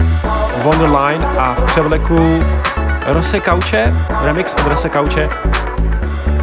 Wonderline 0.63 1.27
a 1.39 1.55
v 1.55 1.65
převleku 1.65 2.45
Rose 3.07 3.41
Kauče, 3.41 3.95
remix 4.23 4.55
od 4.55 4.67
Rose 4.67 4.89
Kauče. 4.89 5.29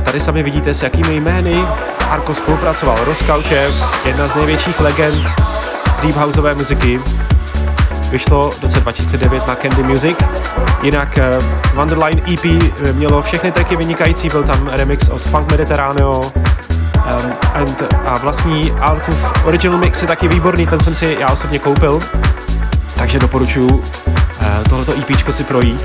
Tady 0.04 0.20
sami 0.20 0.44
vidíte, 0.44 0.74
s 0.74 0.82
jakými 0.84 1.16
jmény 1.16 1.66
Arko 2.10 2.36
spolupracoval. 2.36 2.98
Rose 3.06 3.26
Kauče, 3.26 3.72
jedna 4.06 4.28
z 4.28 4.36
největších 4.36 4.80
legend 4.80 5.28
deep 6.02 6.16
houseové 6.16 6.56
muziky. 6.56 7.00
Vyšlo 8.12 8.52
v 8.52 8.62
roce 8.62 8.80
2009 8.80 9.48
na 9.48 9.56
Candy 9.56 9.84
Music. 9.84 10.18
Jinak 10.82 11.20
Wonderline 11.74 12.22
EP 12.34 12.46
mělo 12.94 13.22
všechny 13.22 13.52
tracky 13.52 13.76
vynikající, 13.76 14.30
byl 14.30 14.44
tam 14.44 14.68
remix 14.68 15.10
od 15.10 15.22
Funk 15.22 15.52
Mediterraneo, 15.52 16.22
um, 16.22 17.34
and, 17.54 17.82
a 18.06 18.18
vlastní 18.18 18.72
Arkův 18.72 19.46
original 19.46 19.78
mix 19.78 20.02
je 20.02 20.08
taky 20.08 20.28
výborný, 20.28 20.68
ten 20.68 20.80
jsem 20.80 20.96
si 20.96 21.18
já 21.20 21.30
osobně 21.30 21.60
koupil, 21.60 22.00
takže 23.12 23.20
doporučuji 23.20 23.72
uh, 23.72 23.84
tohleto 24.70 24.94
EP 24.94 25.32
si 25.32 25.44
projít. 25.44 25.82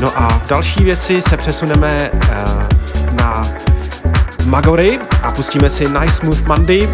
No 0.00 0.22
a 0.22 0.28
v 0.28 0.48
další 0.48 0.84
věci 0.84 1.22
se 1.22 1.36
přesuneme 1.36 2.10
uh, 2.10 2.62
na 3.12 3.42
Magory 4.44 4.98
a 5.22 5.32
pustíme 5.32 5.70
si 5.70 5.88
Nice 5.88 6.14
Smooth 6.14 6.46
Monday 6.46 6.88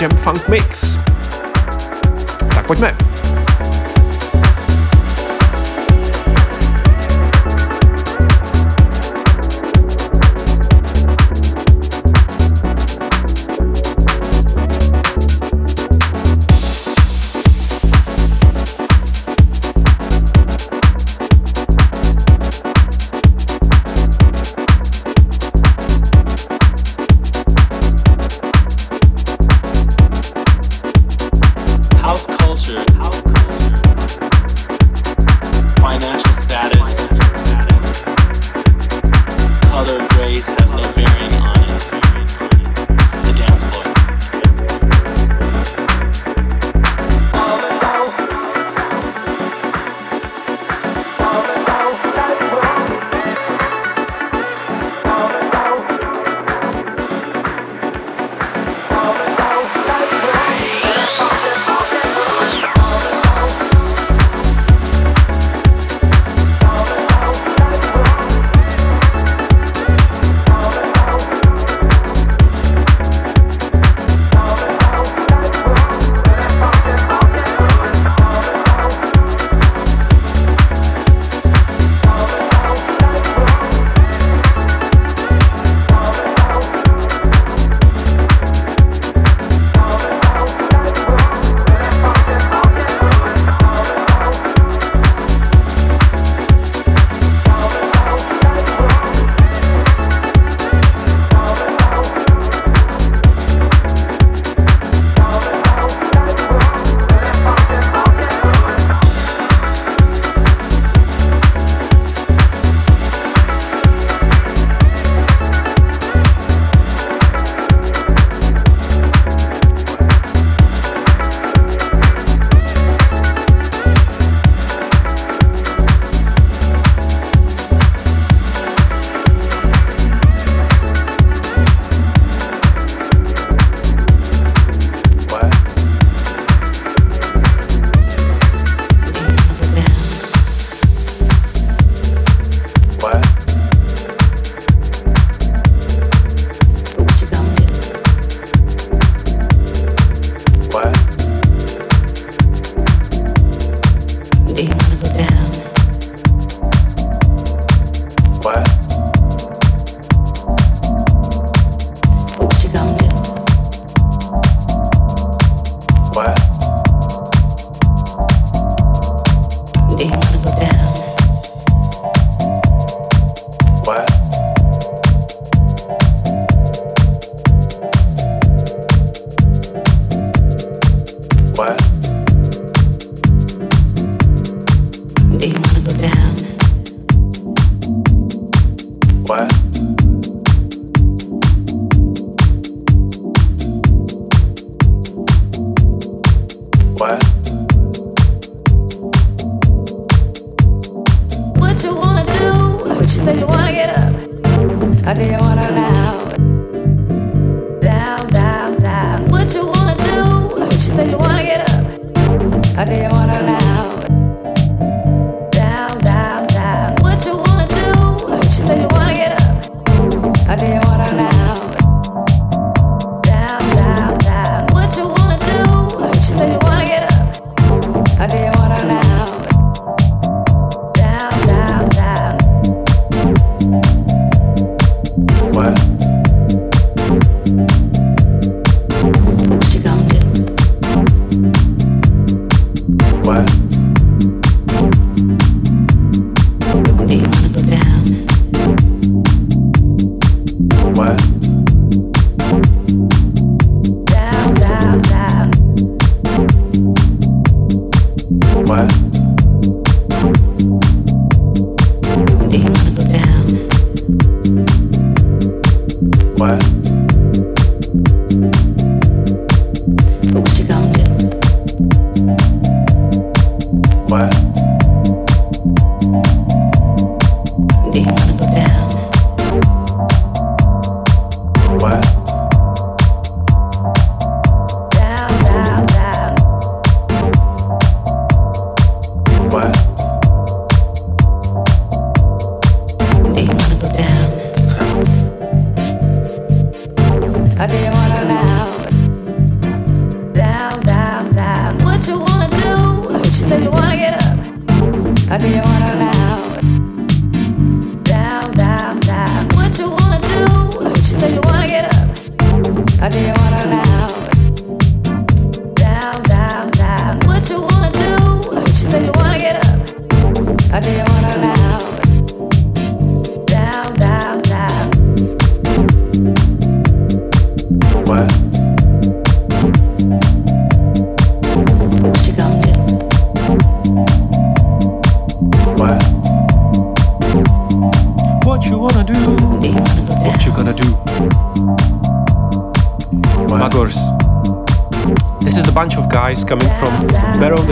Jam 0.00 0.10
Funk 0.10 0.48
Mix. 0.48 0.98
Tak 2.54 2.66
pojďme. 2.66 3.15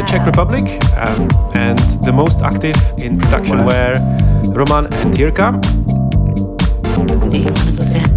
Czech 0.07 0.27
Republic, 0.27 0.65
um, 0.97 1.29
and 1.55 1.79
the 2.05 2.13
most 2.13 2.41
active 2.43 2.77
in 2.99 3.19
production 3.19 3.65
were 3.65 3.99
Roman 4.55 4.87
and 4.93 5.15
Tirka. 5.15 5.53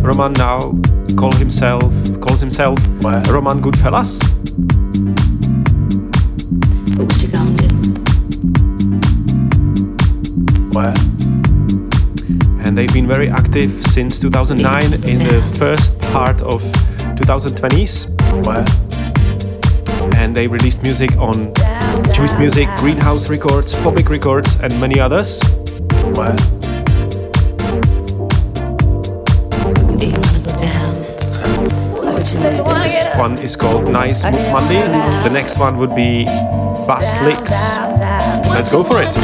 Roman 0.03 0.33
now 0.33 0.59
call 1.15 1.31
himself 1.33 1.81
calls 2.19 2.39
himself 2.39 2.77
Roman 3.29 3.61
Goodfellas. 3.61 4.19
And 12.63 12.77
they've 12.77 12.93
been 12.93 13.07
very 13.07 13.29
active 13.29 13.71
since 13.81 14.19
2009 14.19 14.93
in 14.93 15.19
the 15.27 15.41
first 15.57 15.99
part 15.99 16.41
of 16.41 16.61
2020s. 17.15 18.07
And 18.45 18.86
they 20.37 20.45
released 20.45 20.83
music 20.83 21.17
on 21.17 21.51
Juice 22.13 22.37
Music, 22.37 22.69
Greenhouse 22.77 23.27
Records, 23.27 23.73
Phobic 23.73 24.07
Records, 24.07 24.59
and 24.59 24.79
many 24.79 24.99
others. 24.99 25.41
What? 26.13 26.37
This 32.83 33.17
one 33.17 33.39
is 33.39 33.55
called 33.55 33.89
Nice 33.89 34.23
Move 34.25 34.51
Monday. 34.51 34.81
The 35.23 35.29
next 35.29 35.57
one 35.57 35.79
would 35.79 35.95
be 35.95 36.25
Bass 36.25 37.19
Licks. 37.23 37.77
Let's 38.53 38.69
go 38.69 38.83
for 38.83 39.01
it. 39.01 39.17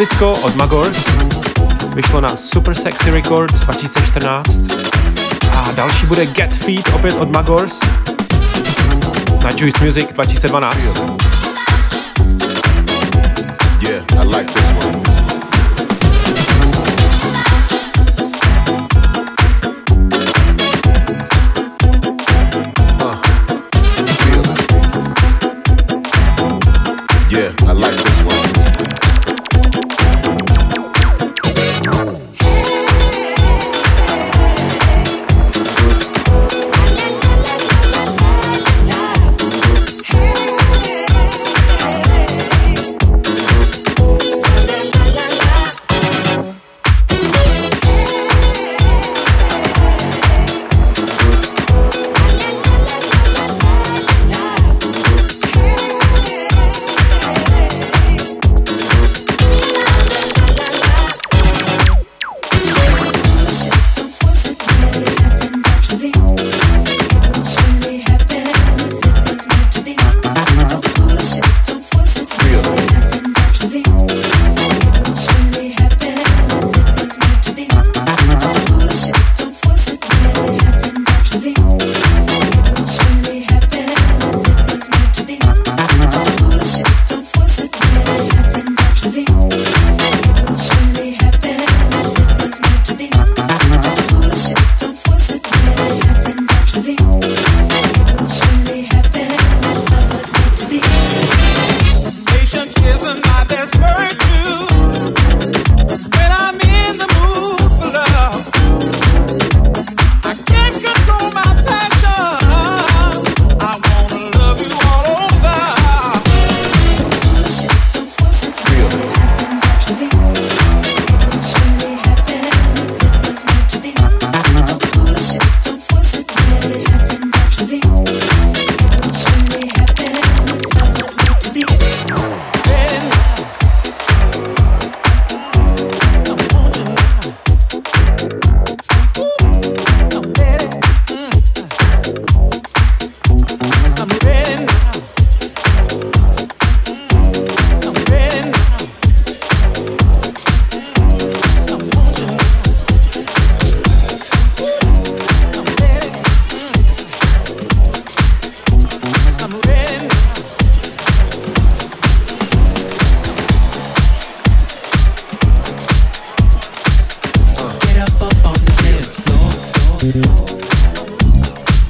Disco 0.00 0.32
od 0.32 0.56
Magors. 0.56 1.04
Vyšlo 1.94 2.20
na 2.20 2.36
Super 2.36 2.74
Sexy 2.74 3.10
Records 3.10 3.60
2014. 3.60 4.62
A 5.52 5.72
další 5.72 6.06
bude 6.06 6.26
Get 6.26 6.56
Feet 6.56 6.88
opět 6.94 7.14
od 7.14 7.30
Magors 7.30 7.80
na 9.42 9.50
Juice 9.56 9.84
Music 9.84 10.06
2012. 10.12 10.76
Yeah, 13.80 14.04
I 14.22 14.26
like 14.26 14.52
this 14.52 14.84
one. 14.84 15.09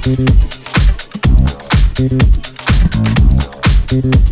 Thank 0.03 0.19
you. 4.05 4.30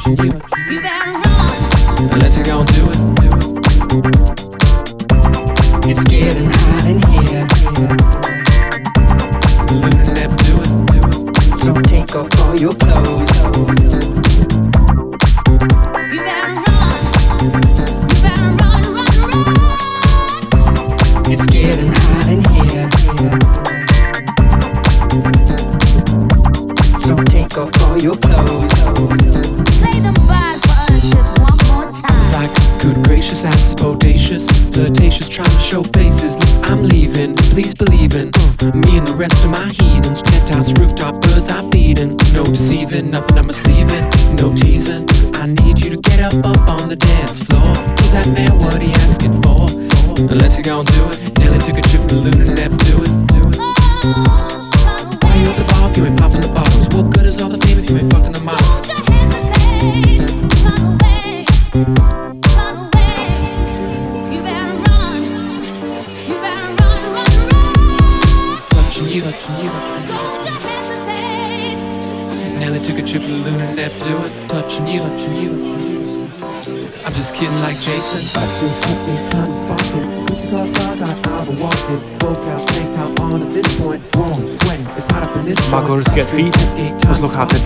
Thank 0.00 0.20
you. 0.20 0.47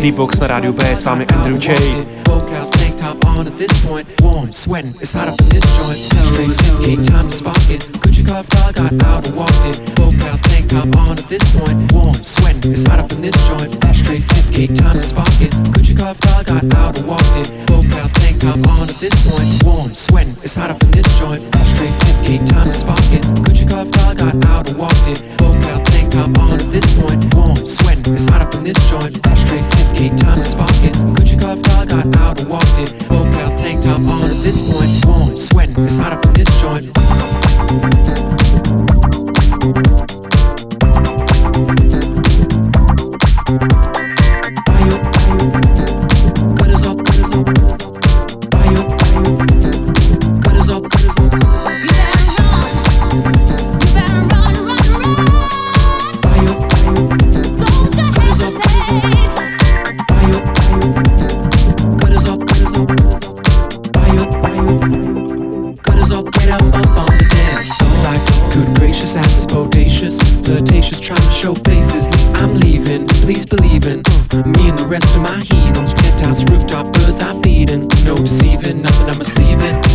Beatbox 0.03 0.41
na 0.41 0.47
rádiu 0.47 0.73
B, 0.73 0.83
s 0.85 1.05
vámi 1.05 1.27
Andrew 1.33 1.57
J. 1.59 1.75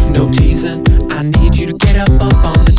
No 0.10 0.32
teasing. 0.32 0.86
I 1.12 1.22
need 1.22 1.58
you 1.58 1.68
to 1.68 1.74
get 1.74 1.98
up, 1.98 2.10
up 2.22 2.46
on 2.46 2.66
the 2.66 2.77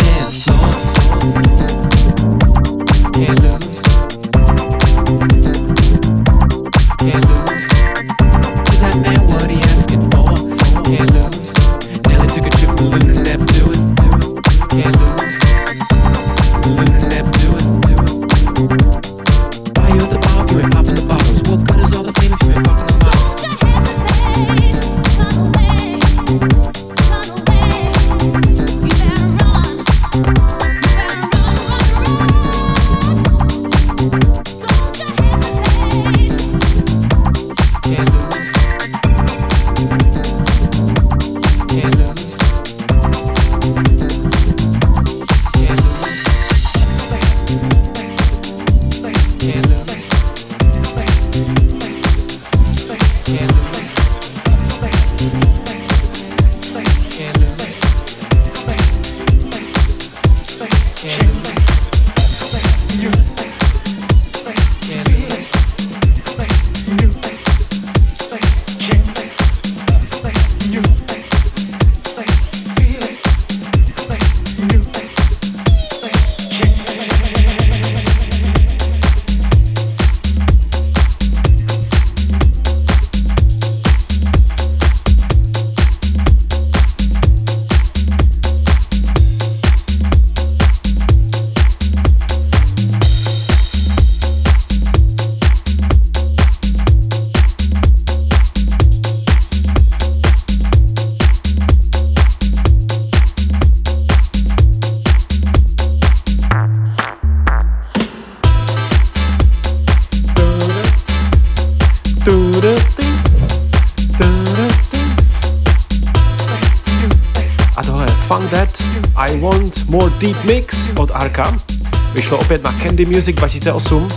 Indie 122.99 123.17
Music 123.17 123.37
2008. 123.37 124.09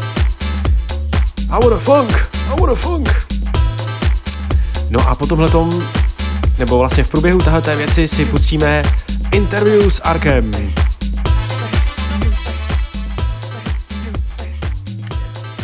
I 1.51 1.59
wanna 1.63 1.77
funk, 1.77 2.11
I 2.49 2.59
wanna 2.59 2.75
funk. 2.75 3.09
No 4.89 5.07
a 5.09 5.15
po 5.15 5.27
tomhletom, 5.27 5.83
nebo 6.59 6.77
vlastně 6.77 7.03
v 7.03 7.09
průběhu 7.09 7.39
tahleté 7.39 7.75
věci 7.75 8.07
si 8.07 8.25
pustíme 8.25 8.83
interview 9.31 9.87
s 9.89 10.01
Arkem. 10.03 10.51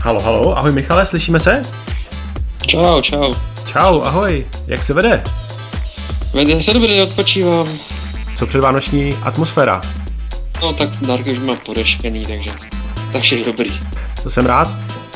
Halo, 0.02 0.22
halo, 0.24 0.58
ahoj 0.58 0.72
Michale, 0.72 1.06
slyšíme 1.06 1.40
se? 1.40 1.62
Čau, 2.68 3.02
čau. 3.02 3.34
Čau, 3.66 4.02
ahoj, 4.02 4.46
jak 4.68 4.84
se 4.84 4.94
vede? 4.94 5.24
Vede 6.34 6.64
se 6.64 6.74
dobře, 6.74 7.04
odpočívám. 7.04 7.68
Co 8.36 8.46
předvánoční 8.46 9.14
atmosféra? 9.22 9.82
No 10.62 10.74
tak 10.74 10.90
Dark 10.90 11.26
už 11.26 11.40
má 11.40 11.56
podeškený, 11.56 12.26
takže 12.26 12.77
takže 13.20 13.46
dobrý. 13.46 13.70
To 14.24 14.30
jsem 14.30 14.46
rád. 14.46 14.70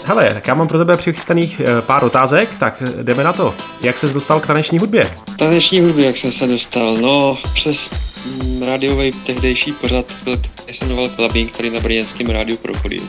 Hele, 0.06 0.34
tak 0.34 0.48
já 0.48 0.54
mám 0.54 0.68
pro 0.68 0.78
tebe 0.78 0.98
přichystaných 0.98 1.60
eh, 1.60 1.82
pár 1.82 2.04
otázek, 2.04 2.50
tak 2.60 2.84
eh, 2.86 3.04
jdeme 3.04 3.24
na 3.24 3.34
to. 3.34 3.56
Jak 3.82 3.98
se 3.98 4.08
dostal 4.08 4.40
k 4.40 4.48
taneční 4.48 4.80
hudbě? 4.80 5.12
Taneční 5.38 5.80
hudbě, 5.80 6.06
jak 6.06 6.18
jsem 6.18 6.32
se 6.32 6.48
dostal? 6.48 6.98
No, 6.98 7.38
přes 7.54 7.90
mm, 8.26 8.64
rádiový 8.64 9.12
tehdejší 9.12 9.72
pořad, 9.72 10.06
který 10.22 10.78
se 10.78 10.86
jmenoval 10.86 11.10
Clubbing, 11.10 11.52
který 11.52 11.70
na 11.70 11.80
brněnském 11.80 12.28
rádiu 12.28 12.58
prochodil. 12.58 13.04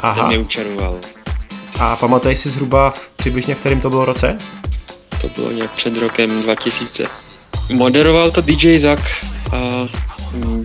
Aha. 0.00 0.14
Ten 0.14 0.26
mě 0.26 0.38
učaroval. 0.38 0.98
A 1.78 1.96
pamatuješ 1.96 2.38
si 2.38 2.48
zhruba 2.48 2.90
v 2.90 3.10
přibližně 3.16 3.54
v 3.54 3.60
kterém 3.60 3.80
to 3.80 3.90
bylo 3.90 4.04
roce? 4.04 4.38
To 5.20 5.28
bylo 5.28 5.50
nějak 5.50 5.70
před 5.70 5.96
rokem 5.96 6.42
2000. 6.42 7.06
Moderoval 7.72 8.30
to 8.30 8.40
DJ 8.40 8.78
Zak, 8.78 9.00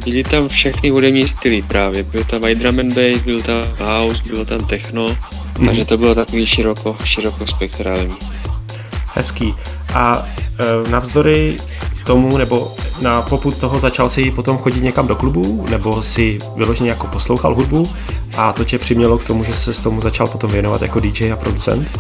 byly 0.04 0.24
tam 0.24 0.48
všechny 0.48 0.90
hudební 0.90 1.28
styly 1.28 1.62
právě. 1.62 2.04
Byl 2.04 2.24
tam 2.24 2.44
i 2.44 2.56
drum 2.56 2.80
and 2.80 2.94
bass, 2.94 3.24
byl 3.26 3.42
tam 3.42 3.64
house, 3.80 4.24
bylo 4.28 4.46
tam 4.46 4.66
techno, 4.66 5.08
mm-hmm. 5.08 5.66
takže 5.66 5.86
to 5.86 5.98
bylo 5.98 6.16
takový 6.16 6.46
široko, 6.46 6.98
široko 7.04 7.48
spektrální. 7.48 8.16
Hezký. 9.16 9.56
A 9.94 10.28
e, 10.60 10.92
navzdory 10.92 11.58
tomu, 12.06 12.38
nebo 12.38 12.72
na 13.02 13.22
poput 13.22 13.58
toho 13.58 13.80
začal 13.80 14.10
si 14.10 14.32
potom 14.32 14.58
chodit 14.58 14.84
někam 14.84 15.08
do 15.08 15.16
klubu, 15.16 15.66
nebo 15.70 16.04
si 16.04 16.38
vyloženě 16.56 16.90
jako 16.90 17.08
poslouchal 17.08 17.56
hudbu 17.56 17.84
a 18.38 18.54
to 18.54 18.64
tě 18.64 18.80
přimělo 18.80 19.18
k 19.18 19.26
tomu, 19.26 19.44
že 19.44 19.54
se 19.54 19.74
s 19.74 19.80
tomu 19.80 20.02
začal 20.02 20.28
potom 20.28 20.52
věnovat 20.52 20.82
jako 20.82 21.00
DJ 21.00 21.32
a 21.32 21.36
producent? 21.36 22.00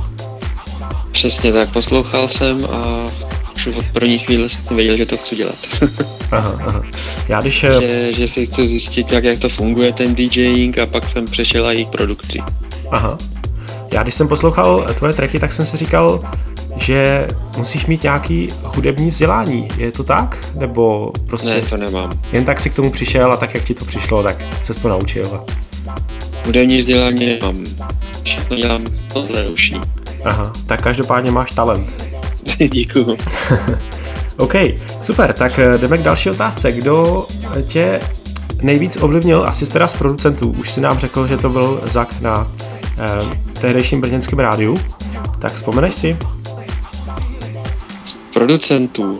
Přesně 1.11 1.53
tak, 1.53 1.71
poslouchal 1.71 2.29
jsem 2.29 2.57
a 2.65 3.05
už 3.55 3.67
od 3.67 3.85
první 3.93 4.19
chvíle 4.19 4.49
jsem 4.49 4.75
věděl, 4.75 4.97
že 4.97 5.05
to 5.05 5.17
chci 5.17 5.35
dělat. 5.35 5.55
Aha, 6.37 6.61
aha. 6.67 6.81
Já 7.27 7.39
když... 7.41 7.63
eh, 7.63 7.81
že, 7.81 8.13
že 8.13 8.27
si 8.27 8.45
chci 8.45 8.67
zjistit, 8.67 9.11
jak, 9.11 9.23
jak 9.23 9.37
to 9.37 9.49
funguje 9.49 9.93
ten 9.93 10.15
DJing 10.15 10.77
a 10.77 10.85
pak 10.85 11.09
jsem 11.09 11.25
přešel 11.25 11.71
i 11.71 11.85
k 11.85 11.89
produkci. 11.89 12.39
Aha. 12.91 13.17
Já 13.91 14.03
když 14.03 14.15
jsem 14.15 14.27
poslouchal 14.27 14.85
tvoje 14.95 15.13
tracky, 15.13 15.39
tak 15.39 15.53
jsem 15.53 15.65
si 15.65 15.77
říkal, 15.77 16.23
že 16.77 17.27
musíš 17.57 17.85
mít 17.85 18.03
nějaký 18.03 18.47
hudební 18.63 19.09
vzdělání. 19.09 19.67
Je 19.77 19.91
to 19.91 20.03
tak? 20.03 20.37
Nebo 20.55 21.11
prostě 21.27 21.55
Ne, 21.55 21.61
to 21.61 21.77
nemám. 21.77 22.19
jen 22.31 22.45
tak 22.45 22.59
si 22.59 22.69
k 22.69 22.75
tomu 22.75 22.91
přišel 22.91 23.31
a 23.31 23.37
tak, 23.37 23.53
jak 23.53 23.63
ti 23.63 23.73
to 23.73 23.85
přišlo, 23.85 24.23
tak 24.23 24.35
se 24.63 24.73
to 24.73 24.87
naučil? 24.89 25.43
Hudební 26.45 26.77
vzdělání 26.77 27.25
nemám. 27.25 27.65
Všechno 28.23 28.57
dělám 28.57 28.83
podle 29.13 29.47
uší. 29.47 29.75
Aha, 30.23 30.51
tak 30.67 30.81
každopádně 30.81 31.31
máš 31.31 31.51
talent. 31.51 31.89
Děkuju. 32.71 33.17
OK, 34.37 34.55
super, 35.01 35.33
tak 35.33 35.59
eh, 35.59 35.77
jdeme 35.77 35.97
k 35.97 36.01
další 36.01 36.29
otázce. 36.29 36.71
Kdo 36.71 37.27
tě 37.67 37.99
nejvíc 38.61 38.97
ovlivnil, 39.01 39.43
asi 39.47 39.71
teda 39.71 39.87
z 39.87 39.95
producentů, 39.95 40.49
už 40.59 40.71
si 40.71 40.81
nám 40.81 40.99
řekl, 40.99 41.27
že 41.27 41.37
to 41.37 41.49
byl 41.49 41.81
Zak 41.83 42.21
na 42.21 42.47
eh, 42.99 43.07
tehdejším 43.61 44.01
brněnském 44.01 44.39
rádiu, 44.39 44.81
tak 45.39 45.53
vzpomeneš 45.53 45.95
si? 45.95 46.17
Producentů. 48.33 49.19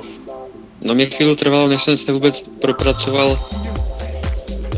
No 0.81 0.95
mě 0.95 1.06
chvíli 1.06 1.35
trvalo, 1.35 1.68
než 1.68 1.84
jsem 1.84 1.98
se 1.98 2.11
vůbec 2.11 2.49
propracoval 2.61 3.38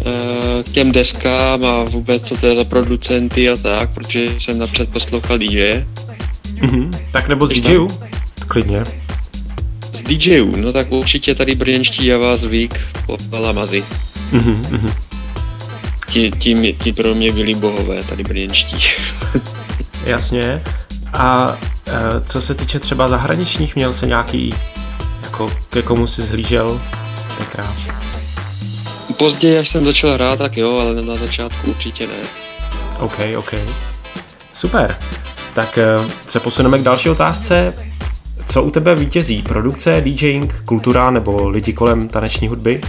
eh, 0.06 0.64
k 0.64 0.70
těm 0.70 0.91
deskám 0.91 1.66
a 1.66 1.84
vůbec 1.84 2.24
co 2.28 2.38
to 2.38 2.48
je 2.48 2.56
za 2.56 2.64
producenty 2.64 3.49
a 3.49 3.56
tak, 3.56 3.94
protože 3.94 4.40
jsem 4.40 4.60
napřed 4.60 4.91
poslouchal 4.91 5.38
DJ. 5.38 5.86
Mhm. 6.62 6.91
Tak 7.12 7.28
nebo 7.28 7.48
z 7.48 7.49
DJů? 7.49 7.88
Klidně. 8.48 8.84
Z 9.95 10.01
DJů, 10.01 10.55
no 10.55 10.73
tak 10.73 10.91
určitě 10.91 11.35
tady 11.35 11.55
brněnští 11.55 12.05
Java 12.05 12.35
Zvík, 12.35 12.80
Popela 13.05 13.51
Mazy. 13.51 13.84
Mhm, 14.31 14.65
mhm. 14.72 14.93
Ti, 16.07 16.31
ti, 16.31 16.73
ti 16.84 16.93
pro 16.93 17.15
mě 17.15 17.31
byli 17.31 17.53
bohové, 17.53 18.03
tady 18.03 18.23
brněnští. 18.23 18.77
Jasně. 20.05 20.61
A 21.13 21.57
eh, 21.88 21.93
co 22.26 22.41
se 22.41 22.55
týče 22.55 22.80
třeba 22.80 23.07
zahraničních, 23.07 23.76
měl 23.76 23.93
se 23.93 24.07
nějaký, 24.07 24.53
jako 25.23 25.51
ke 25.69 25.81
komu 25.81 26.07
si 26.07 26.22
zhlížel 26.22 26.81
tenkrát? 27.38 27.76
Později, 29.17 29.57
až 29.57 29.69
jsem 29.69 29.85
začal 29.85 30.13
hrát, 30.13 30.39
tak 30.39 30.57
jo, 30.57 30.77
ale 30.77 31.03
na 31.03 31.15
začátku 31.15 31.69
určitě 31.69 32.07
ne. 32.07 32.13
OK, 32.99 33.19
OK. 33.38 33.53
Super. 34.53 34.97
Tak 35.53 35.77
eh, 35.77 35.85
se 36.27 36.39
posuneme 36.39 36.80
k 36.80 36.84
další 36.84 37.09
otázce. 37.09 37.73
Co 38.47 38.63
u 38.63 38.69
tebe 38.72 38.95
vítězí? 38.95 39.41
Produkce, 39.41 40.01
DJing, 40.01 40.55
kultura 40.65 41.09
nebo 41.11 41.49
lidi 41.49 41.73
kolem 41.73 42.07
taneční 42.07 42.47
hudby? 42.47 42.81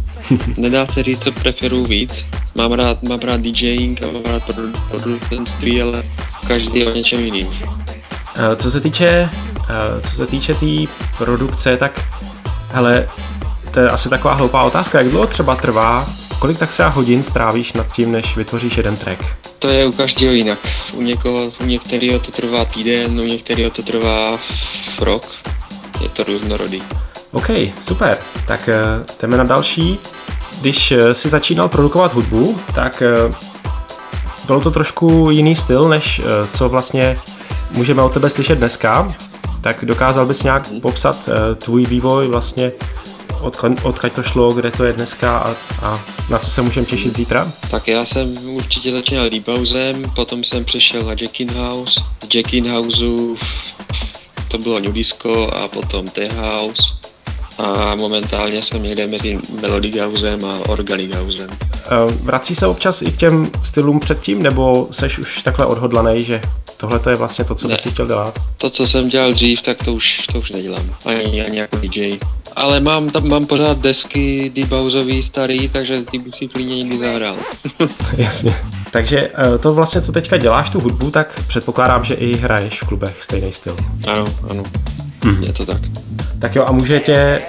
Nedá 0.56 0.86
se 0.86 1.02
říct, 1.02 1.22
co 1.24 1.32
preferuju 1.32 1.86
víc. 1.86 2.24
Mám 2.58 2.72
rád, 2.72 3.02
mám 3.08 3.20
rád 3.20 3.40
DJing 3.40 4.02
a 4.02 4.06
mám 4.12 4.22
rád 4.24 4.42
produ- 4.48 4.72
producentství, 4.90 5.82
ale 5.82 6.02
každý 6.46 6.86
o 6.86 6.90
něčem 6.90 7.20
jiným. 7.24 7.46
Eh, 8.38 8.56
Co 8.56 8.70
se 8.70 8.80
týče, 8.80 9.30
eh, 9.68 10.02
co 10.10 10.16
se 10.16 10.26
týče 10.26 10.54
té 10.54 10.60
tý 10.60 10.88
produkce, 11.18 11.76
tak 11.76 12.00
hele, 12.72 13.08
to 13.70 13.80
je 13.80 13.90
asi 13.90 14.08
taková 14.08 14.34
hloupá 14.34 14.62
otázka. 14.62 14.98
Jak 14.98 15.08
dlouho 15.08 15.26
třeba 15.26 15.56
trvá, 15.56 16.06
kolik 16.38 16.58
tak 16.58 16.70
třeba 16.70 16.88
hodin 16.88 17.22
strávíš 17.22 17.72
nad 17.72 17.92
tím, 17.92 18.12
než 18.12 18.36
vytvoříš 18.36 18.76
jeden 18.76 18.96
track? 18.96 19.24
To 19.58 19.68
je 19.68 19.86
u 19.86 19.92
každého 19.92 20.32
jinak. 20.32 20.58
U 20.94 21.02
někoho, 21.02 21.52
u 21.60 21.64
některého 21.64 22.18
to 22.18 22.30
trvá 22.30 22.64
týden, 22.64 23.20
u 23.20 23.24
některého 23.24 23.70
to 23.70 23.82
trvá 23.82 24.38
rok. 25.00 25.34
Je 26.02 26.08
to 26.08 26.24
různorodý. 26.24 26.82
OK, 27.32 27.50
super. 27.82 28.18
Tak 28.46 28.68
eh, 28.68 28.76
jdeme 29.22 29.36
na 29.36 29.44
další. 29.44 29.98
Když 30.60 30.92
eh, 30.92 31.14
si 31.14 31.28
začínal 31.28 31.68
produkovat 31.68 32.12
hudbu, 32.14 32.60
tak 32.74 33.02
eh, 33.02 33.34
bylo 34.46 34.60
to 34.60 34.70
trošku 34.70 35.30
jiný 35.30 35.56
styl, 35.56 35.88
než 35.88 36.20
co 36.50 36.68
vlastně 36.68 37.16
můžeme 37.70 38.02
o 38.02 38.08
tebe 38.08 38.30
slyšet 38.30 38.58
dneska. 38.58 39.14
Tak 39.60 39.84
dokázal 39.84 40.26
bys 40.26 40.42
nějak 40.42 40.68
popsat 40.82 41.28
tvůj 41.56 41.86
vývoj 41.86 42.28
vlastně 42.28 42.72
odkud, 43.42 43.72
to 44.14 44.22
šlo, 44.22 44.52
kde 44.52 44.70
to 44.70 44.84
je 44.84 44.92
dneska 44.92 45.38
a, 45.38 45.56
a 45.82 46.04
na 46.30 46.38
co 46.38 46.50
se 46.50 46.62
můžeme 46.62 46.86
těšit 46.86 47.16
zítra? 47.16 47.52
Tak 47.70 47.88
já 47.88 48.04
jsem 48.04 48.48
určitě 48.48 48.92
začínal 48.92 49.30
Deephousem, 49.30 50.02
potom 50.16 50.44
jsem 50.44 50.64
přešel 50.64 51.02
na 51.02 51.12
Jackin 51.12 51.50
House. 51.50 52.00
Z 52.30 52.34
Jackin 52.34 52.70
Houseu 52.70 53.36
to 54.50 54.58
bylo 54.58 54.78
New 54.80 54.92
Disco 54.92 55.54
a 55.54 55.68
potom 55.68 56.06
T-House. 56.06 56.82
A 57.58 57.94
momentálně 57.94 58.62
jsem 58.62 58.82
někde 58.82 59.06
mezi 59.06 59.38
Melody 59.60 60.00
Housem 60.00 60.44
a 60.44 60.58
Organic 60.68 61.16
Housem. 61.16 61.50
Eh, 61.50 62.12
Vrací 62.22 62.54
se 62.54 62.66
občas 62.66 63.02
i 63.02 63.12
k 63.12 63.16
těm 63.16 63.50
stylům 63.62 64.00
předtím, 64.00 64.42
nebo 64.42 64.88
seš 64.90 65.18
už 65.18 65.42
takhle 65.42 65.66
odhodlaný, 65.66 66.24
že 66.24 66.40
tohle 66.76 66.98
to 66.98 67.10
je 67.10 67.16
vlastně 67.16 67.44
to, 67.44 67.54
co 67.54 67.68
bys 67.68 67.72
Ne. 67.76 67.82
si 67.82 67.90
chtěl 67.90 68.06
dělat? 68.06 68.38
To, 68.56 68.70
co 68.70 68.86
jsem 68.86 69.08
dělal 69.08 69.32
dřív, 69.32 69.62
tak 69.62 69.84
to 69.84 69.92
už, 69.92 70.26
to 70.32 70.38
už 70.38 70.50
nedělám. 70.50 70.94
Ani, 71.06 71.42
ani 71.44 71.58
jako 71.58 71.76
DJ. 71.76 72.18
Ale 72.56 72.80
mám 72.80 73.10
tam 73.10 73.28
mám 73.28 73.46
pořád 73.46 73.78
desky 73.78 74.52
deep 74.54 74.70
houseový 74.70 75.22
starý, 75.22 75.68
takže 75.68 76.02
ty 76.02 76.18
bych 76.18 76.34
si 76.34 76.48
klidně 76.48 76.76
někdy 76.76 76.98
zahrál. 76.98 77.36
Jasně. 78.16 78.54
Takže 78.90 79.30
eh, 79.34 79.58
to 79.58 79.74
vlastně, 79.74 80.02
co 80.02 80.12
teďka 80.12 80.36
děláš, 80.36 80.70
tu 80.70 80.80
hudbu, 80.80 81.10
tak 81.10 81.40
předpokládám, 81.48 82.04
že 82.04 82.14
i 82.14 82.36
hraješ 82.36 82.82
v 82.82 82.86
klubech 82.86 83.22
stejný 83.22 83.52
styl. 83.52 83.76
Ano, 84.08 84.24
ano. 84.50 84.62
Je 85.40 85.52
to 85.52 85.66
tak. 85.66 85.80
Tak 86.38 86.54
jo, 86.54 86.64
a 86.66 86.72
může 86.72 87.00
tě 87.00 87.14
eh, 87.14 87.42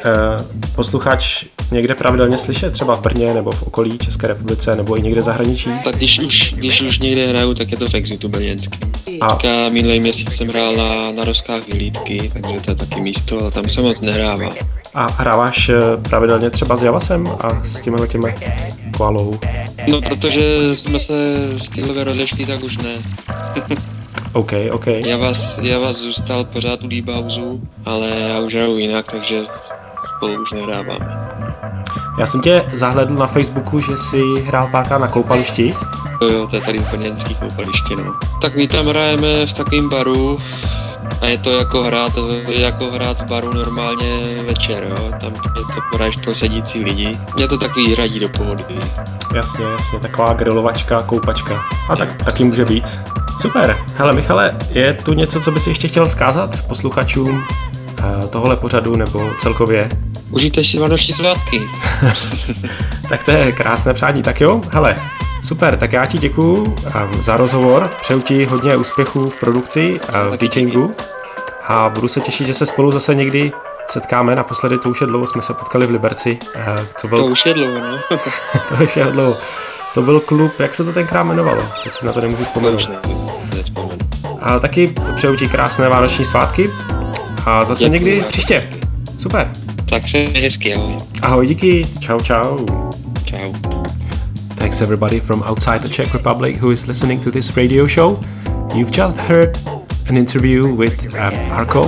posluchač 0.76 1.46
někde 1.72 1.96
pravidelně 1.96 2.38
slyšet, 2.38 2.74
třeba 2.74 2.96
v 2.96 3.02
Brně 3.02 3.34
nebo 3.34 3.52
v 3.52 3.64
okolí 3.64 3.98
České 3.98 4.28
republice 4.28 4.76
nebo 4.76 4.98
i 4.98 5.02
někde 5.02 5.22
v 5.22 5.24
zahraničí? 5.24 5.70
Tak 5.84 5.96
když 5.96 6.20
už, 6.20 6.54
když 6.54 6.82
už 6.82 7.00
někde 7.00 7.28
hraju, 7.28 7.54
tak 7.54 7.72
je 7.72 7.78
to 7.78 7.90
v 7.90 7.94
Exitu 7.94 8.30
brněnský. 8.30 8.80
A 9.22 9.36
Teďka 9.36 9.70
minulý 9.70 10.00
měsíc 10.00 10.32
jsem 10.32 10.48
hrál 10.48 10.76
na, 10.76 11.12
na 11.12 11.24
Rozkách 11.24 11.68
vyhlídky, 11.68 12.32
takže 12.34 12.60
to 12.66 12.72
je 12.72 12.76
taky 12.76 13.02
místo, 13.02 13.42
ale 13.42 13.52
tam 13.52 13.70
se 13.70 13.82
moc 13.82 14.02
nehrává. 14.02 14.50
A 14.94 15.08
hráváš 15.12 15.70
eh, 15.70 15.76
pravidelně 16.10 16.50
třeba 16.50 16.78
s 16.78 16.84
Javasem 16.84 17.28
a 17.28 17.62
s 17.66 17.82
těmi 17.82 17.98
těmi 18.08 18.36
koalou? 18.98 19.40
No, 19.88 20.02
protože 20.02 20.70
jsme 20.76 21.00
se 21.00 21.14
stylové 21.64 22.04
rozešli, 22.04 22.46
tak 22.46 22.64
už 22.64 22.78
ne. 22.78 22.90
OK, 24.38 24.52
OK. 24.72 24.88
Já 24.88 25.18
vás, 25.18 25.54
já 25.62 25.80
vás 25.80 25.96
zůstal 25.96 26.46
pořád 26.46 26.84
u 26.84 26.88
Deep 26.88 27.08
Houseu, 27.08 27.62
ale 27.86 28.10
já 28.10 28.40
už 28.40 28.54
hraju 28.54 28.78
jinak, 28.78 29.12
takže 29.12 29.44
spolu 30.18 30.42
už 30.42 30.52
nehráváme. 30.52 31.30
Já 32.20 32.26
jsem 32.26 32.42
tě 32.42 32.66
zahledl 32.74 33.16
na 33.16 33.28
Facebooku, 33.28 33.80
že 33.80 33.98
jsi 33.98 34.22
hrál 34.46 34.70
párkrát 34.72 34.98
na 34.98 35.08
koupališti. 35.08 35.74
Jo, 36.22 36.28
jo, 36.34 36.48
to 36.48 36.56
je 36.56 36.62
tady 36.62 36.80
brněnský 36.92 37.36
koupaliště, 37.36 37.96
no. 37.96 38.14
Tak 38.42 38.56
my 38.56 38.68
tam 38.68 38.88
hrajeme 38.88 39.46
v 39.46 39.54
takovém 39.54 39.90
baru 39.90 40.38
a 41.22 41.26
je 41.26 41.38
to 41.38 41.52
jako 41.52 41.84
hrát, 41.84 42.12
jako 42.48 42.92
hrát 42.92 43.22
v 43.22 43.26
baru 43.26 43.54
normálně 43.54 44.38
večer, 44.48 44.84
jo. 44.90 45.12
Tam 45.22 45.34
je 45.34 45.76
to 45.76 45.82
poráž 45.92 46.16
pro 46.24 46.36
sedící 46.36 46.84
lidi. 46.84 47.12
Mě 47.36 47.48
to 47.48 47.58
takový 47.58 47.96
radí 47.96 48.20
do 48.20 48.30
pohody. 48.30 48.64
Jasně, 49.36 49.66
jasně, 49.66 50.00
taková 50.00 50.34
grilovačka, 50.34 51.02
koupačka. 51.02 51.62
A 51.90 51.96
tak 51.96 52.24
taky 52.24 52.44
může 52.44 52.66
být. 52.66 53.00
Super. 53.42 53.78
Hele, 53.96 54.14
Michale, 54.14 54.56
je 54.72 54.94
tu 54.94 55.14
něco, 55.14 55.40
co 55.40 55.52
bys 55.52 55.68
ještě 55.68 55.88
chtěl 55.88 56.06
vzkázat 56.06 56.68
posluchačům 56.68 57.44
eh, 58.00 58.28
tohle 58.28 58.56
pořadu 58.56 58.96
nebo 58.96 59.32
celkově? 59.40 59.90
Užijte 60.30 60.64
si 60.64 60.80
vánoční 60.80 61.14
svátky. 61.14 61.62
Tak 63.10 63.24
to 63.24 63.32
je 63.32 63.52
krásné 63.52 63.94
přání. 63.94 64.22
Tak 64.24 64.42
jo, 64.42 64.62
hele, 64.72 64.96
super, 65.42 65.78
tak 65.78 65.94
já 65.94 66.06
ti 66.06 66.18
děkuju 66.18 66.56
um, 66.64 67.24
za 67.24 67.38
rozhovor, 67.38 67.92
přeju 68.02 68.22
ti 68.22 68.46
hodně 68.46 68.78
úspěchů 68.78 69.28
v 69.28 69.40
produkci 69.40 70.00
a 70.14 70.24
v 70.24 70.30
Taky 70.30 70.48
DJingu 70.48 70.96
a 71.68 71.90
budu 71.90 72.08
se 72.08 72.22
těšit, 72.22 72.48
že 72.48 72.54
se 72.54 72.66
spolu 72.66 72.92
zase 72.92 73.16
někdy 73.16 73.52
setkáme. 73.90 74.36
Naposledy 74.36 74.78
to 74.78 74.90
už 74.90 75.02
je 75.02 75.08
dlouho, 75.08 75.28
jsme 75.28 75.42
se 75.42 75.54
potkali 75.54 75.88
v 75.88 75.92
Liberci, 75.92 76.38
eh, 76.56 76.76
co 76.98 77.02
To 77.02 77.08
byl, 77.08 77.26
už 77.26 77.46
je 77.46 77.54
dlouho, 77.54 77.80
no. 77.80 78.18
to 78.78 78.84
už 78.84 78.96
je 78.98 79.06
dlouho. 79.06 79.38
To 79.94 80.02
byl 80.02 80.20
klub, 80.20 80.60
jak 80.60 80.76
se 80.76 80.84
to 80.84 80.94
tenkrát 80.94 81.24
jmenovalo? 81.24 81.64
Teď 81.84 81.94
si 81.94 82.06
na 82.06 82.14
to 82.14 82.22
nemůžu 82.22 82.44
To 82.44 82.50
vzpomenout. 82.50 82.90
A 84.42 84.60
taky 84.60 84.94
přeju 85.16 85.36
ti 85.36 85.48
krásné 85.48 85.90
vánoční 85.90 86.26
svátky 86.26 86.70
a 87.46 87.64
zase 87.66 87.90
Děkuji. 87.90 87.92
někdy 87.92 88.24
příště. 88.28 88.70
Super. 89.20 89.52
Tak 89.90 90.08
se 90.08 90.18
hezky, 90.18 90.76
ahoj. 90.76 90.98
Ahoj, 91.22 91.48
díky. 91.48 91.82
Čau, 92.00 92.20
čau. 92.20 92.66
Čau. 93.26 93.54
Thanks 94.68 94.82
everybody 94.82 95.22
from 95.22 95.44
outside 95.44 95.82
the 95.82 95.88
Czech 95.88 96.14
Republic 96.14 96.58
who 96.58 96.72
is 96.72 96.90
listening 96.90 97.22
to 97.22 97.32
this 97.32 97.56
radio 97.56 97.88
show. 97.88 98.20
You've 98.76 98.92
just 98.92 99.16
heard 99.16 99.58
an 100.10 100.18
interview 100.18 100.76
with 100.76 101.10
Arko. 101.14 101.88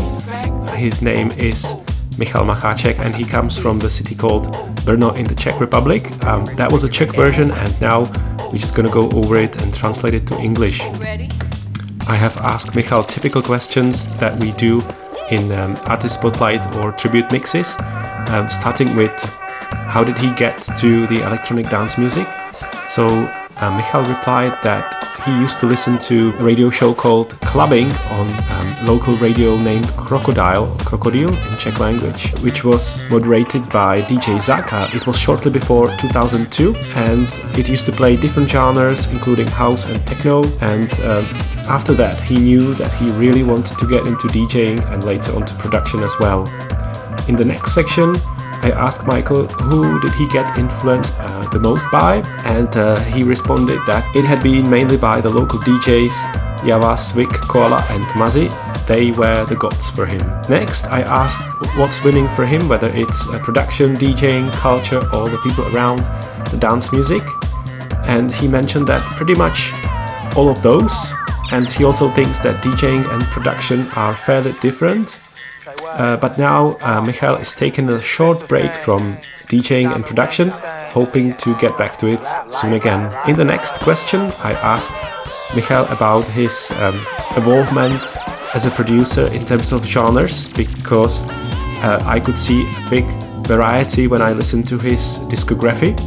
His 0.78 1.02
name 1.02 1.30
is 1.32 1.76
Michal 2.18 2.46
Macháček, 2.46 2.98
and 3.00 3.14
he 3.14 3.26
comes 3.26 3.58
from 3.58 3.80
the 3.80 3.90
city 3.90 4.16
called 4.16 4.48
Brno 4.86 5.14
in 5.18 5.28
the 5.28 5.36
Czech 5.36 5.60
Republic. 5.60 6.04
Um, 6.24 6.46
that 6.56 6.72
was 6.72 6.86
a 6.86 6.90
Czech 6.90 7.14
version, 7.14 7.52
and 7.52 7.82
now 7.82 8.04
we're 8.50 8.60
just 8.60 8.76
gonna 8.76 8.90
go 8.90 9.12
over 9.12 9.36
it 9.36 9.62
and 9.62 9.74
translate 9.74 10.14
it 10.14 10.26
to 10.28 10.40
English. 10.40 10.80
I 12.08 12.16
have 12.16 12.38
asked 12.38 12.78
Michal 12.78 13.04
typical 13.04 13.42
questions 13.42 14.06
that 14.22 14.40
we 14.40 14.54
do 14.54 14.82
in 15.32 15.52
um, 15.52 15.76
artist 15.86 16.14
spotlight 16.14 16.62
or 16.78 16.94
tribute 16.94 17.30
mixes, 17.30 17.76
um, 18.30 18.48
starting 18.48 18.96
with 18.96 19.12
how 19.70 20.02
did 20.06 20.18
he 20.18 20.34
get 20.36 20.62
to 20.78 21.08
the 21.08 21.22
electronic 21.24 21.70
dance 21.70 21.98
music? 21.98 22.26
So 22.90 23.06
uh, 23.06 23.78
Michal 23.78 24.02
replied 24.04 24.58
that 24.64 24.96
he 25.24 25.32
used 25.40 25.60
to 25.60 25.68
listen 25.68 26.00
to 26.00 26.30
a 26.40 26.44
radio 26.44 26.72
show 26.72 26.92
called 26.92 27.40
Clubbing 27.42 27.92
on 28.10 28.28
um, 28.54 28.86
local 28.88 29.16
radio 29.18 29.58
named 29.58 29.88
Crocodile, 29.90 30.76
Crocodile 30.80 31.30
in 31.30 31.58
Czech 31.60 31.80
language, 31.80 32.34
which 32.42 32.64
was 32.64 33.00
moderated 33.12 33.70
by 33.70 34.02
DJ 34.02 34.42
Zak. 34.42 34.74
Uh, 34.74 34.90
it 34.92 35.06
was 35.06 35.20
shortly 35.20 35.52
before 35.52 35.96
2002 35.98 36.76
and 36.96 37.28
it 37.60 37.70
used 37.70 37.86
to 37.86 37.92
play 37.92 38.16
different 38.16 38.50
genres 38.50 39.06
including 39.12 39.48
house 39.50 39.86
and 39.86 40.04
techno 40.08 40.44
and 40.62 40.92
um, 41.02 41.26
after 41.70 41.94
that 41.94 42.20
he 42.20 42.38
knew 42.38 42.74
that 42.74 42.92
he 42.94 43.12
really 43.12 43.44
wanted 43.44 43.78
to 43.78 43.88
get 43.88 44.08
into 44.08 44.28
DJing 44.30 44.84
and 44.92 45.04
later 45.04 45.32
onto 45.36 45.54
production 45.58 46.02
as 46.02 46.18
well. 46.20 46.48
In 47.28 47.36
the 47.36 47.46
next 47.46 47.76
section, 47.76 48.16
I 48.62 48.72
asked 48.72 49.06
Michael 49.08 49.48
who 49.48 50.00
did 50.02 50.14
he 50.14 50.28
get 50.28 50.58
influenced 50.58 51.16
uh, 51.20 51.48
the 51.50 51.60
most 51.60 51.90
by, 51.92 52.24
and 52.46 52.76
uh, 52.76 53.00
he 53.00 53.24
responded 53.24 53.80
that 53.88 54.04
it 54.16 54.26
had 54.26 54.44
been 54.44 54.70
mainly 54.70 54.98
by 54.98 55.22
the 55.22 55.30
local 55.30 55.60
DJs 55.60 56.48
Javas, 56.62 57.14
Vic, 57.14 57.30
Koala, 57.30 57.84
and 57.90 58.04
Mazi. 58.16 58.50
They 58.86 59.12
were 59.12 59.46
the 59.46 59.56
gods 59.56 59.90
for 59.90 60.06
him. 60.06 60.20
Next, 60.50 60.86
I 60.88 61.02
asked 61.02 61.42
what's 61.78 62.04
winning 62.04 62.28
for 62.30 62.46
him, 62.46 62.68
whether 62.68 62.90
it's 62.94 63.30
uh, 63.30 63.40
production, 63.40 63.96
DJing, 63.96 64.52
culture, 64.52 65.00
or 65.14 65.30
the 65.30 65.38
people 65.38 65.66
around 65.74 66.00
the 66.52 66.58
dance 66.60 66.92
music. 66.92 67.24
And 68.04 68.32
he 68.32 68.48
mentioned 68.48 68.88
that 68.88 69.02
pretty 69.02 69.36
much 69.36 69.72
all 70.36 70.50
of 70.50 70.62
those. 70.62 71.14
And 71.52 71.70
he 71.70 71.86
also 71.86 72.10
thinks 72.10 72.40
that 72.40 72.62
DJing 72.64 73.10
and 73.14 73.24
production 73.24 73.86
are 73.96 74.14
fairly 74.14 74.52
different. 74.62 75.18
Uh, 75.98 76.18
but 76.18 76.38
now 76.38 76.78
uh, 76.82 77.02
Michael 77.02 77.36
is 77.36 77.54
taking 77.56 77.90
a 77.90 78.00
short 78.00 78.48
break 78.48 78.72
from 78.86 79.18
DJing 79.50 79.94
and 79.94 80.06
production, 80.06 80.50
hoping 80.94 81.34
to 81.38 81.56
get 81.58 81.78
back 81.78 81.98
to 81.98 82.08
it 82.08 82.24
soon 82.50 82.74
again. 82.74 83.12
In 83.28 83.36
the 83.36 83.46
next 83.46 83.80
question, 83.80 84.22
I 84.44 84.54
asked 84.54 84.94
Michael 85.56 85.86
about 85.92 86.26
his 86.26 86.72
um, 86.80 86.96
involvement 87.36 88.02
as 88.54 88.66
a 88.66 88.72
producer 88.72 89.28
in 89.34 89.46
terms 89.46 89.72
of 89.72 89.86
genres 89.86 90.52
because 90.54 91.24
uh, 91.82 92.04
I 92.06 92.20
could 92.20 92.38
see 92.38 92.62
a 92.64 92.90
big 92.90 93.06
variety 93.48 94.08
when 94.08 94.22
I 94.22 94.34
listened 94.34 94.68
to 94.68 94.78
his 94.78 95.20
discography. 95.30 96.00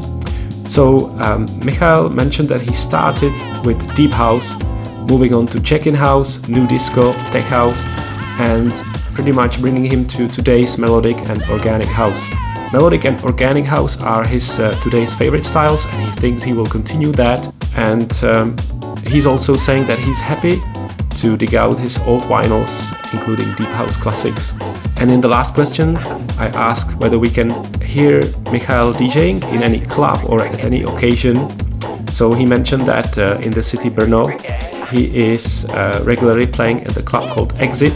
So 0.69 1.11
um, 1.21 1.47
Michael 1.65 2.09
mentioned 2.09 2.49
that 2.49 2.61
he 2.61 2.73
started 2.73 3.33
with 3.65 3.95
deep 3.95 4.13
house, 4.13 4.55
moving 5.11 5.35
on 5.35 5.47
to 5.49 5.61
check-in 5.61 5.95
house, 5.95 6.47
new 6.49 6.67
disco, 6.67 7.13
tech 7.33 7.45
house, 7.45 7.83
and 8.41 8.73
pretty 9.15 9.33
much 9.33 9.61
bringing 9.61 9.91
him 9.91 10.07
to 10.09 10.29
today's 10.29 10.79
melodic 10.79 11.17
and 11.29 11.43
organic 11.51 11.89
house. 11.89 12.29
Melodic 12.73 13.05
and 13.05 13.21
organic 13.23 13.65
house 13.65 14.01
are 14.01 14.25
his 14.25 14.59
uh, 14.59 14.73
today's 14.83 15.15
favorite 15.15 15.45
styles, 15.45 15.85
and 15.85 16.09
he 16.09 16.21
thinks 16.21 16.43
he 16.43 16.55
will 16.55 16.67
continue 16.67 17.13
that. 17.13 17.53
And 17.77 18.13
um, 18.25 18.57
he's 19.07 19.27
also 19.27 19.57
saying 19.57 19.87
that 19.87 19.99
he's 19.99 20.21
happy 20.21 20.57
to 21.17 21.37
dig 21.37 21.55
out 21.55 21.79
his 21.79 21.99
old 21.99 22.23
vinyls, 22.23 22.93
including 23.13 23.53
deep 23.55 23.69
house 23.69 23.97
classics. 23.97 24.53
And 25.01 25.11
in 25.11 25.21
the 25.21 25.29
last 25.29 25.55
question, 25.55 25.97
I 26.39 26.49
asked 26.55 26.97
whether 26.97 27.19
we 27.19 27.29
can 27.29 27.51
hear 27.83 28.23
Michael 28.51 28.93
DJing 28.93 29.43
in 29.53 29.63
any 29.63 29.81
club 29.81 30.19
or 30.27 30.41
at 30.43 30.65
any 30.65 30.83
occasion. 30.83 31.37
So 32.09 32.33
he 32.33 32.47
mentioned 32.47 32.87
that 32.87 33.19
uh, 33.19 33.39
in 33.43 33.53
the 33.53 33.63
city 33.63 33.91
Brno, 33.91 34.31
he 34.93 35.33
is 35.33 35.65
uh, 35.71 36.03
regularly 36.05 36.47
playing 36.47 36.83
at 36.85 36.95
the 36.95 37.03
club 37.03 37.31
called 37.31 37.53
Exit 37.59 37.95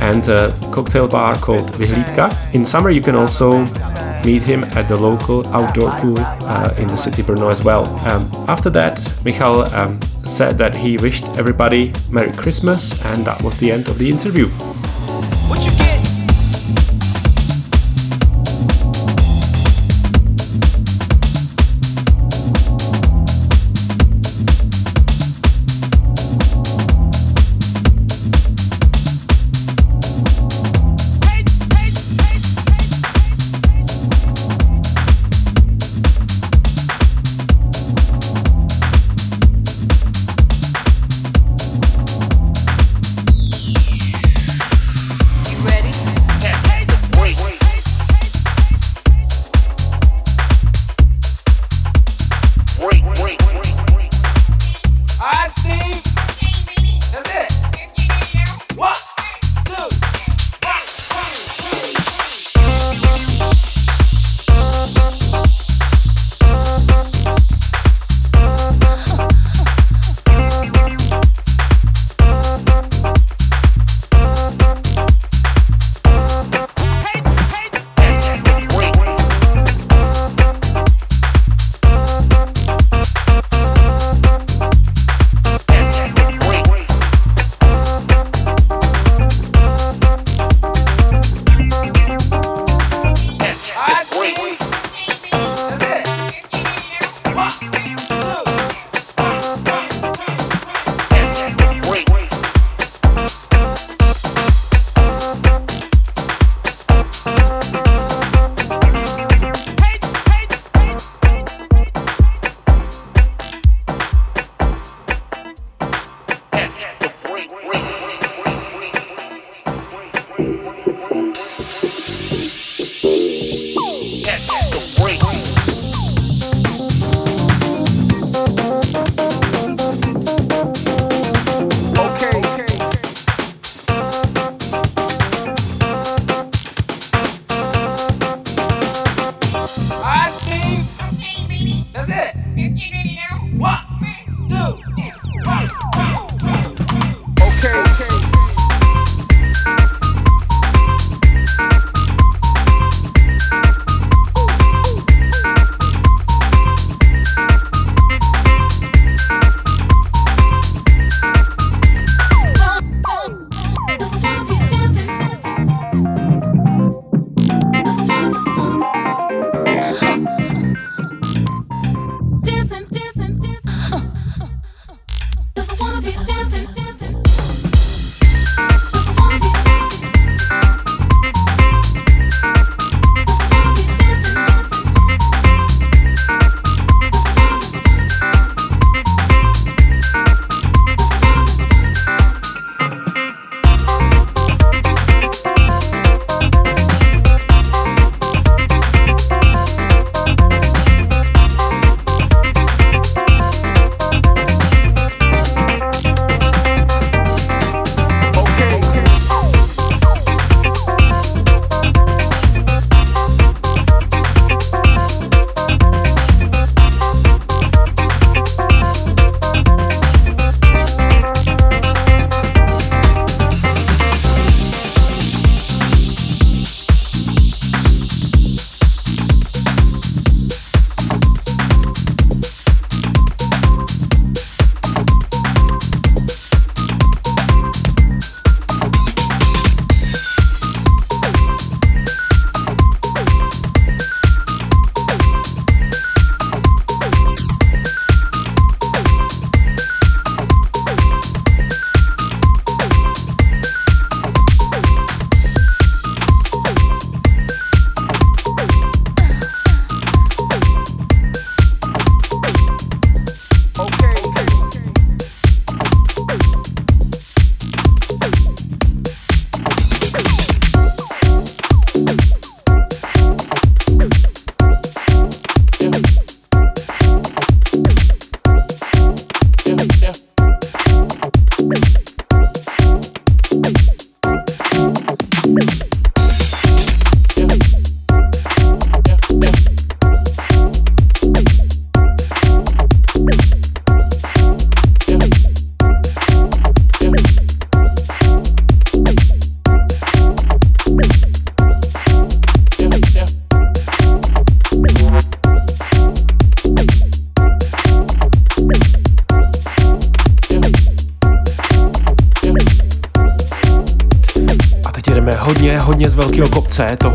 and 0.00 0.26
a 0.28 0.52
cocktail 0.72 1.06
bar 1.06 1.34
called 1.36 1.70
Vyhlídka. 1.72 2.54
In 2.54 2.64
summer, 2.64 2.90
you 2.90 3.00
can 3.00 3.14
also 3.14 3.64
meet 4.24 4.42
him 4.42 4.64
at 4.64 4.88
the 4.88 4.96
local 4.96 5.46
outdoor 5.48 5.90
pool 6.00 6.18
uh, 6.18 6.74
in 6.76 6.88
the 6.88 6.96
city 6.96 7.22
Brno 7.22 7.50
as 7.50 7.62
well. 7.62 7.84
Um, 8.08 8.28
after 8.48 8.70
that, 8.70 8.98
Michal 9.24 9.68
um, 9.74 10.00
said 10.24 10.58
that 10.58 10.74
he 10.74 10.96
wished 10.96 11.28
everybody 11.38 11.92
Merry 12.10 12.32
Christmas, 12.32 13.04
and 13.06 13.24
that 13.24 13.40
was 13.42 13.58
the 13.58 13.70
end 13.70 13.88
of 13.88 13.98
the 13.98 14.08
interview. 14.08 14.48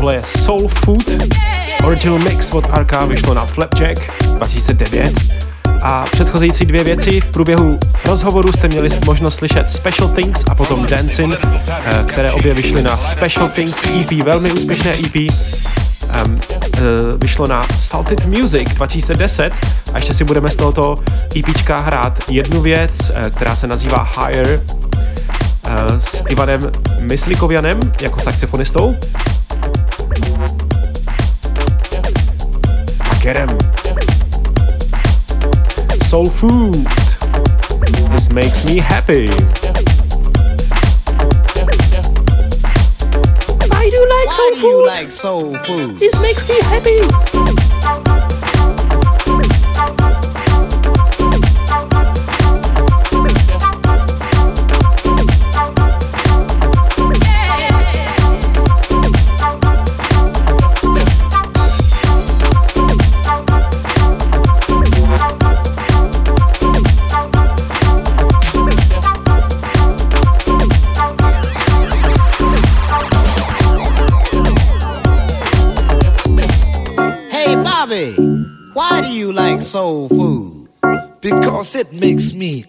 Tohle 0.04 0.16
je 0.16 0.22
Soul 0.24 0.68
Food. 0.68 1.10
Original 1.84 2.18
Mix 2.18 2.50
od 2.50 2.64
Arka 2.70 3.04
vyšlo 3.04 3.34
na 3.34 3.46
Flapjack 3.46 4.24
2009. 4.34 5.12
A 5.82 6.04
předcházející 6.12 6.66
dvě 6.66 6.84
věci 6.84 7.20
v 7.20 7.26
průběhu 7.26 7.78
rozhovoru 8.04 8.52
jste 8.52 8.68
měli 8.68 8.88
možnost 9.06 9.34
slyšet 9.34 9.70
Special 9.70 10.08
Things 10.08 10.44
a 10.48 10.54
potom 10.54 10.86
Dancing, 10.86 11.34
eh, 11.44 12.04
které 12.06 12.32
obě 12.32 12.54
vyšly 12.54 12.82
na 12.82 12.96
Special 12.96 13.48
Things 13.48 13.84
EP, 13.84 14.22
velmi 14.22 14.52
úspěšné 14.52 14.92
EP. 14.92 15.14
Um, 16.26 16.40
vyšlo 17.22 17.46
na 17.46 17.66
Salted 17.78 18.24
Music 18.24 18.68
2010 18.74 19.52
a 19.92 19.96
ještě 19.96 20.14
si 20.14 20.24
budeme 20.24 20.48
z 20.48 20.56
tohoto 20.56 20.96
EPčka 21.36 21.78
hrát 21.78 22.30
jednu 22.30 22.60
věc, 22.60 23.12
eh, 23.14 23.30
která 23.30 23.56
se 23.56 23.66
nazývá 23.66 24.08
Higher 24.18 24.60
eh, 25.66 26.00
s 26.00 26.22
Ivanem 26.28 26.60
Myslikovianem 27.00 27.80
jako 28.00 28.20
saxofonistou. 28.20 28.96
A 33.24 33.26
Kerem. 33.26 33.48
Soul 36.02 36.26
Food. 36.26 36.74
This 38.10 38.30
makes 38.30 38.66
me 38.66 38.76
happy. 38.76 39.30
I 43.72 43.90
do 43.90 44.06
like 44.08 44.30
soul 44.30 44.50
Why 44.50 44.50
do 44.54 44.66
you 44.66 44.86
like 44.86 45.10
soul 45.10 45.56
food? 45.58 45.98
This 45.98 46.20
makes 46.20 46.48
me 46.50 46.60
happy. 46.60 47.53
Soul 79.74 80.08
food? 80.08 80.68
because 81.20 81.74
it 81.74 81.92
makes 81.92 82.32
me 82.32 82.64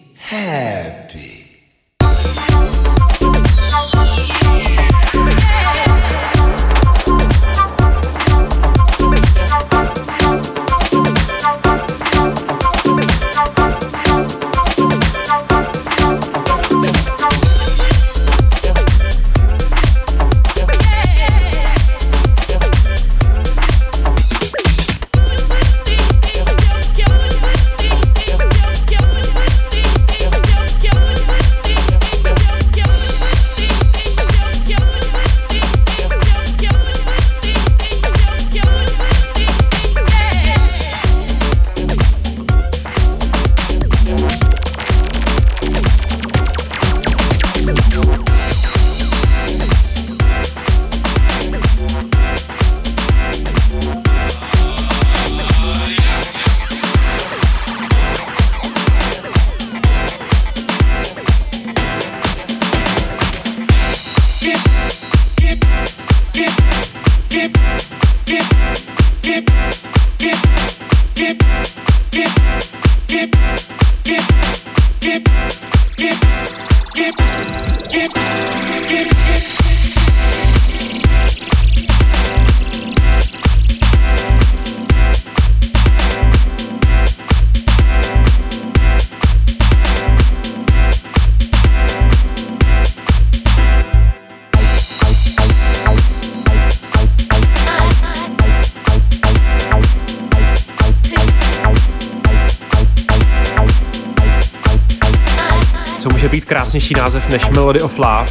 Co 106.26 106.28
může 106.28 106.40
být 106.40 106.44
krásnější 106.44 106.94
název 106.94 107.28
než 107.28 107.48
Melody 107.48 107.80
of 107.80 107.98
Love? 107.98 108.24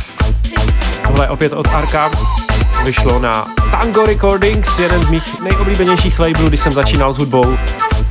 Tohle 1.08 1.26
je 1.26 1.30
opět 1.30 1.54
od 1.54 1.68
Arka. 1.68 2.12
Vyšlo 2.86 3.20
na 3.20 3.48
Tango 3.72 4.06
Recordings, 4.06 4.80
jeden 4.80 5.04
z 5.04 5.10
mých 5.10 5.42
nejoblíbenějších 5.42 6.20
labelů, 6.20 6.48
když 6.48 6.60
jsem 6.60 6.72
začínal 6.72 7.14
s 7.14 7.18
hudbou. 7.18 7.58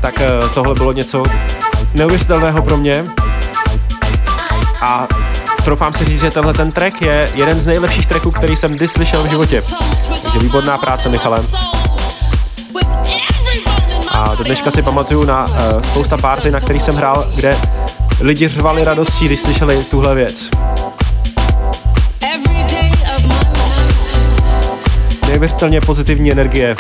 Tak 0.01 0.21
eh, 0.21 0.49
tohle 0.55 0.75
bylo 0.75 0.93
něco 0.93 1.25
neuvěřitelného 1.95 2.63
pro 2.63 2.77
mě. 2.77 3.05
A 4.81 5.07
troufám 5.65 5.93
si 5.93 6.05
říct, 6.05 6.21
že 6.21 6.31
tenhle 6.31 6.55
ten 6.55 6.73
track 6.73 7.03
je 7.03 7.29
jeden 7.35 7.61
z 7.61 7.67
nejlepších 7.67 8.07
tracků, 8.07 8.31
který 8.31 8.57
jsem 8.57 8.73
kdy 8.73 8.89
slyšel 8.89 9.23
v 9.23 9.31
životě. 9.31 9.63
Takže 10.23 10.39
výborná 10.39 10.79
práce, 10.79 11.09
Michale. 11.09 11.41
A 14.11 14.35
do 14.35 14.45
dneška 14.45 14.71
si 14.71 14.83
pamatuju 14.83 15.25
na 15.25 15.45
uh, 15.45 15.83
spousta 15.83 16.17
party, 16.17 16.51
na 16.51 16.61
kterých 16.61 16.83
jsem 16.83 16.95
hrál, 16.95 17.27
kde 17.35 17.57
lidi 18.21 18.49
řvali 18.49 18.85
radostí, 18.85 19.27
když 19.27 19.41
slyšeli 19.41 19.85
tuhle 19.85 20.15
věc. 20.15 20.51
Neuvěřitelně 25.29 25.81
pozitivní 25.81 26.33
energie. 26.33 26.77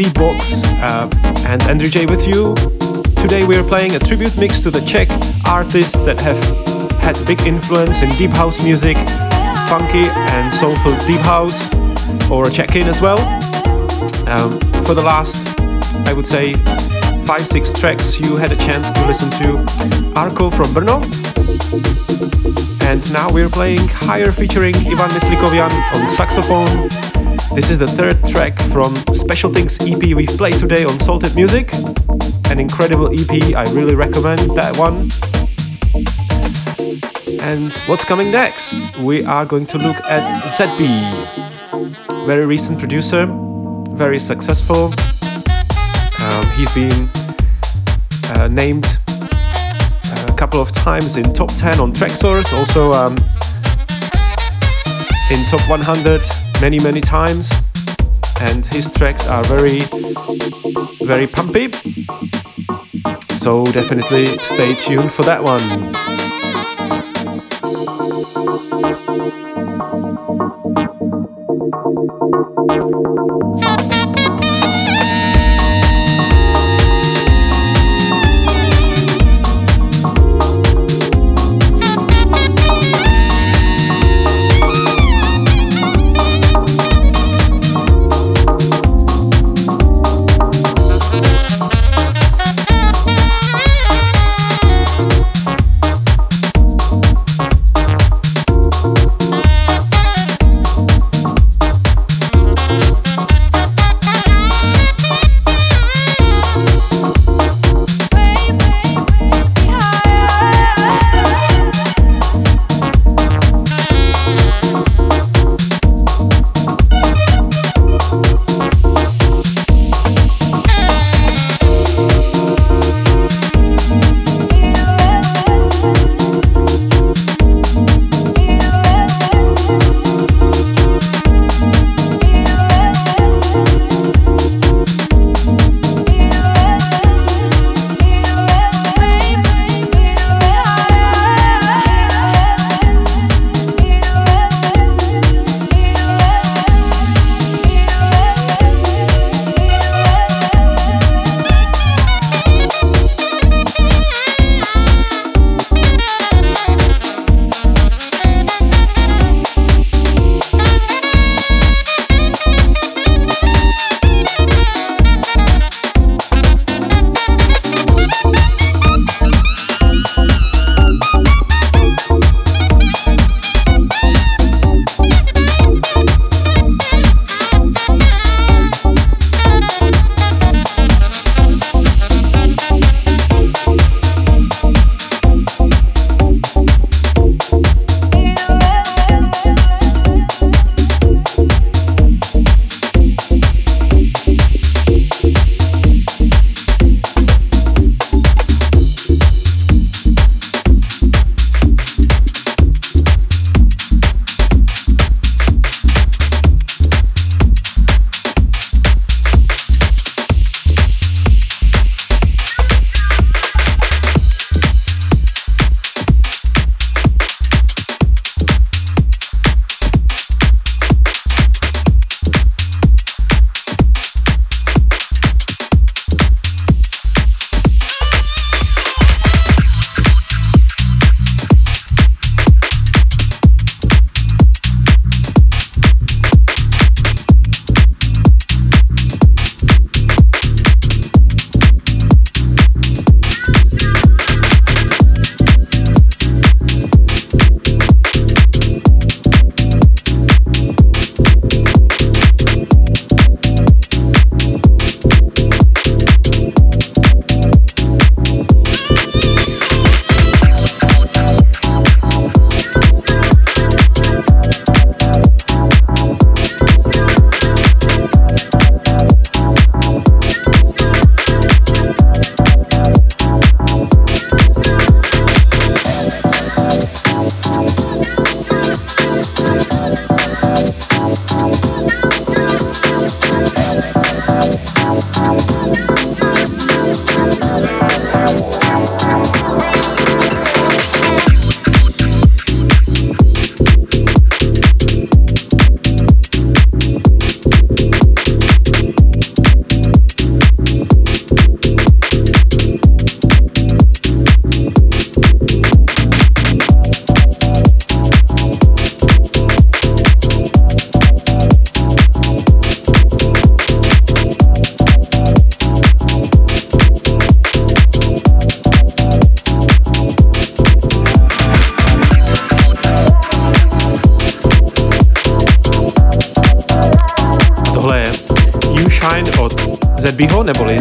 Is 0.00 0.12
D-Box 0.12 0.64
uh, 0.64 1.10
and 1.46 1.62
Andrew 1.64 1.88
J 1.88 2.06
with 2.06 2.26
you. 2.26 2.54
Today 3.16 3.46
we 3.46 3.56
are 3.56 3.62
playing 3.62 3.96
a 3.96 3.98
tribute 3.98 4.36
mix 4.38 4.60
to 4.60 4.70
the 4.70 4.80
Czech 4.80 5.08
artists 5.46 5.96
that 6.04 6.18
have 6.20 6.38
had 7.00 7.16
big 7.26 7.40
influence 7.42 8.02
in 8.02 8.08
deep 8.10 8.30
house 8.30 8.62
music, 8.64 8.96
funky 9.68 10.08
and 10.32 10.52
soulful 10.52 10.96
deep 11.06 11.20
house, 11.20 11.68
or 12.30 12.48
a 12.48 12.50
check-in 12.50 12.88
as 12.88 13.02
well. 13.02 13.18
Um, 14.28 14.58
for 14.84 14.94
the 14.94 15.02
last, 15.02 15.58
I 16.08 16.12
would 16.14 16.26
say, 16.26 16.54
five, 17.26 17.46
six 17.46 17.70
tracks, 17.70 18.18
you 18.20 18.36
had 18.36 18.52
a 18.52 18.56
chance 18.56 18.90
to 18.92 19.06
listen 19.06 19.30
to 19.42 19.58
Arco 20.16 20.50
from 20.50 20.66
Brno. 20.68 21.00
And 22.84 23.12
now 23.12 23.30
we're 23.30 23.50
playing 23.50 23.86
Higher 23.88 24.32
featuring 24.32 24.74
Ivan 24.76 25.10
Neslikovian 25.10 25.70
on 25.94 26.08
saxophone. 26.08 27.09
This 27.52 27.68
is 27.68 27.80
the 27.80 27.86
third 27.88 28.24
track 28.26 28.56
from 28.70 28.94
Special 29.12 29.52
Things 29.52 29.76
EP 29.80 30.14
we've 30.14 30.28
played 30.38 30.54
today 30.54 30.84
on 30.84 31.00
Salted 31.00 31.34
Music. 31.34 31.72
An 32.48 32.60
incredible 32.60 33.08
EP, 33.12 33.56
I 33.56 33.64
really 33.72 33.96
recommend 33.96 34.56
that 34.56 34.76
one. 34.78 35.10
And 37.42 37.72
what's 37.88 38.04
coming 38.04 38.30
next? 38.30 38.76
We 39.00 39.24
are 39.24 39.44
going 39.44 39.66
to 39.66 39.78
look 39.78 39.96
at 40.04 40.44
ZB. 40.44 42.24
Very 42.24 42.46
recent 42.46 42.78
producer, 42.78 43.26
very 43.96 44.20
successful. 44.20 44.94
Um, 46.22 46.46
he's 46.54 46.72
been 46.72 47.10
uh, 48.36 48.46
named 48.48 48.86
a 50.28 50.34
couple 50.36 50.60
of 50.62 50.70
times 50.70 51.16
in 51.16 51.32
top 51.32 51.50
10 51.56 51.80
on 51.80 51.92
Tracksource, 51.92 52.56
also 52.56 52.92
um, 52.92 53.16
in 55.32 55.44
top 55.46 55.68
100 55.68 56.39
many, 56.60 56.78
many 56.78 57.00
times. 57.00 57.52
And 58.40 58.64
his 58.66 58.92
tracks 58.92 59.26
are 59.28 59.42
very, 59.44 59.80
very 61.04 61.26
pumpy. 61.26 61.72
So 63.38 63.64
definitely 63.64 64.26
stay 64.38 64.74
tuned 64.74 65.12
for 65.12 65.22
that 65.22 65.42
one. 65.42 66.19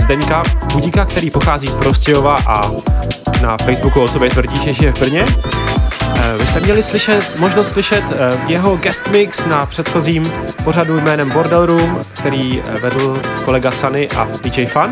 Zdeňka 0.09 0.43
Budíka, 0.73 1.05
který 1.05 1.31
pochází 1.31 1.67
z 1.67 1.75
Prostějova 1.75 2.39
a 2.47 2.61
na 3.41 3.57
Facebooku 3.57 4.01
o 4.01 4.07
sobě 4.07 4.29
tvrdí, 4.29 4.63
že 4.63 4.73
žije 4.73 4.91
v 4.91 4.99
Brně. 4.99 5.25
Eh, 6.15 6.37
Vy 6.37 6.47
jste 6.47 6.59
měli 6.59 6.83
slyšet, 6.83 7.39
možnost 7.39 7.69
slyšet 7.69 8.03
eh, 8.11 8.39
jeho 8.47 8.77
guest 8.77 9.07
mix 9.07 9.45
na 9.45 9.65
předchozím 9.65 10.33
pořadu 10.63 11.01
jménem 11.01 11.31
Bordel 11.31 11.65
Room, 11.65 12.01
který 12.13 12.61
eh, 12.61 12.79
vedl 12.79 13.21
kolega 13.45 13.71
Sunny 13.71 14.09
a 14.09 14.27
DJ 14.43 14.65
Fun. 14.65 14.89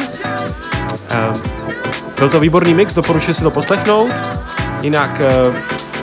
Byl 2.18 2.30
to 2.30 2.40
výborný 2.40 2.74
mix, 2.74 2.94
doporučuji 2.94 3.34
si 3.34 3.44
to 3.44 3.52
poslechnout. 3.52 4.12
Jinak 4.82 5.22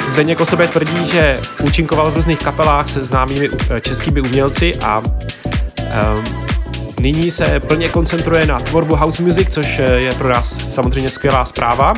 Zdeněk 0.08 0.40
o 0.40 0.46
sobě 0.46 0.68
tvrdí, 0.68 1.08
že 1.08 1.40
účinkoval 1.62 2.10
v 2.10 2.16
různých 2.16 2.38
kapelách 2.38 2.88
se 2.88 3.04
známými 3.04 3.48
českými 3.80 4.20
umělci 4.20 4.72
a 4.84 5.02
nyní 7.04 7.30
se 7.30 7.60
plně 7.60 7.88
koncentruje 7.88 8.46
na 8.46 8.58
tvorbu 8.58 8.96
house 8.96 9.22
music, 9.22 9.54
což 9.54 9.78
eh, 9.78 9.82
je 9.82 10.12
pro 10.12 10.28
nás 10.28 10.74
samozřejmě 10.74 11.10
skvělá 11.10 11.44
zpráva. 11.44 11.92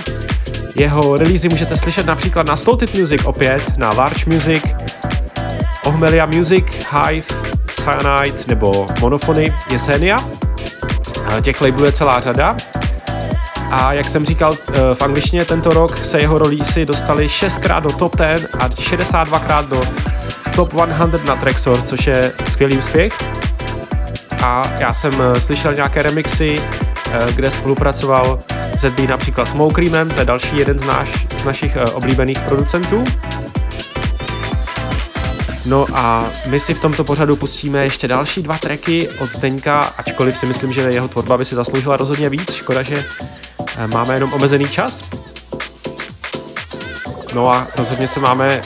Jeho 0.74 1.16
releasy 1.16 1.48
můžete 1.48 1.76
slyšet 1.76 2.06
například 2.06 2.46
na 2.46 2.56
Salted 2.56 2.94
Music 2.98 3.22
opět, 3.24 3.78
na 3.78 3.90
Large 3.90 4.24
Music, 4.26 4.62
Ohmelia 5.84 6.26
Music, 6.26 6.64
Hive, 6.90 7.26
Cyanide 7.70 8.38
nebo 8.48 8.86
Monofony 9.00 9.54
Jesenia. 9.72 10.16
Eh, 11.38 11.42
Těch 11.42 11.60
labelů 11.60 11.84
je 11.84 11.92
celá 11.92 12.20
řada. 12.20 12.56
A 13.70 13.92
jak 13.92 14.08
jsem 14.08 14.26
říkal 14.26 14.54
eh, 14.54 14.94
v 14.94 15.02
angličtině, 15.02 15.44
tento 15.44 15.70
rok 15.70 15.96
se 15.98 16.20
jeho 16.20 16.38
releasy 16.38 16.86
dostaly 16.86 17.26
6krát 17.26 17.82
do 17.82 17.90
top 17.90 18.16
10 18.16 18.54
a 18.58 18.68
62krát 18.68 19.68
do 19.68 19.80
top 20.56 20.72
100 20.72 20.86
na 21.26 21.36
Traxor, 21.36 21.82
což 21.82 22.06
je 22.06 22.32
skvělý 22.48 22.78
úspěch. 22.78 23.45
A 24.46 24.62
já 24.78 24.92
jsem 24.92 25.12
eh, 25.20 25.40
slyšel 25.40 25.74
nějaké 25.74 26.02
remixy, 26.02 26.54
eh, 27.12 27.32
kde 27.32 27.50
spolupracoval 27.50 28.42
ZB 28.78 28.98
například 29.08 29.48
s 29.48 29.52
Moukremem, 29.52 30.08
to 30.08 30.20
je 30.20 30.26
další 30.26 30.58
jeden 30.58 30.78
z, 30.78 30.84
náš, 30.84 31.26
z 31.40 31.44
našich 31.44 31.76
oblíbených 31.94 32.38
producentů. 32.38 33.04
No 35.64 35.86
a 35.94 36.26
my 36.46 36.60
si 36.60 36.74
v 36.74 36.80
tomto 36.80 37.04
pořadu 37.04 37.36
pustíme 37.36 37.84
ještě 37.84 38.08
další 38.08 38.42
dva 38.42 38.58
tracky 38.58 39.08
od 39.08 39.32
Zdeňka, 39.32 39.80
ačkoliv 39.80 40.38
si 40.38 40.46
myslím, 40.46 40.72
že 40.72 40.80
jeho 40.80 41.08
tvorba 41.08 41.38
by 41.38 41.44
si 41.44 41.54
zasloužila 41.54 41.96
rozhodně 41.96 42.28
víc. 42.28 42.52
Škoda, 42.52 42.82
že 42.82 43.04
eh, 43.78 43.86
máme 43.86 44.14
jenom 44.14 44.32
omezený 44.32 44.68
čas. 44.68 45.04
No 47.34 47.50
a 47.50 47.66
rozhodně 47.78 48.08
se 48.08 48.20
máme 48.20 48.60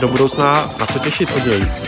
do 0.00 0.08
budoucna 0.08 0.70
na 0.80 0.86
co 0.86 0.98
těšit 0.98 1.30
od 1.36 1.46
něj. 1.46 1.85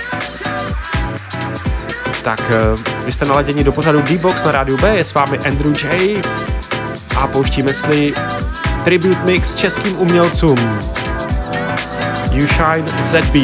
Tak 2.28 2.50
eh, 2.50 2.82
vy 3.04 3.12
jste 3.12 3.24
naladěni 3.24 3.64
do 3.64 3.72
pořadu 3.72 4.02
D-Box 4.02 4.44
na 4.44 4.52
rádiu 4.52 4.76
B, 4.76 4.96
je 4.96 5.04
s 5.04 5.14
vámi 5.14 5.38
Andrew 5.38 5.72
J. 5.84 6.20
A 7.16 7.26
pouštíme 7.26 7.74
si 7.74 8.14
tribute 8.84 9.24
mix 9.24 9.54
českým 9.54 9.98
umělcům. 9.98 10.58
You 12.32 12.46
Shine 12.46 12.84
ZB. 13.02 13.34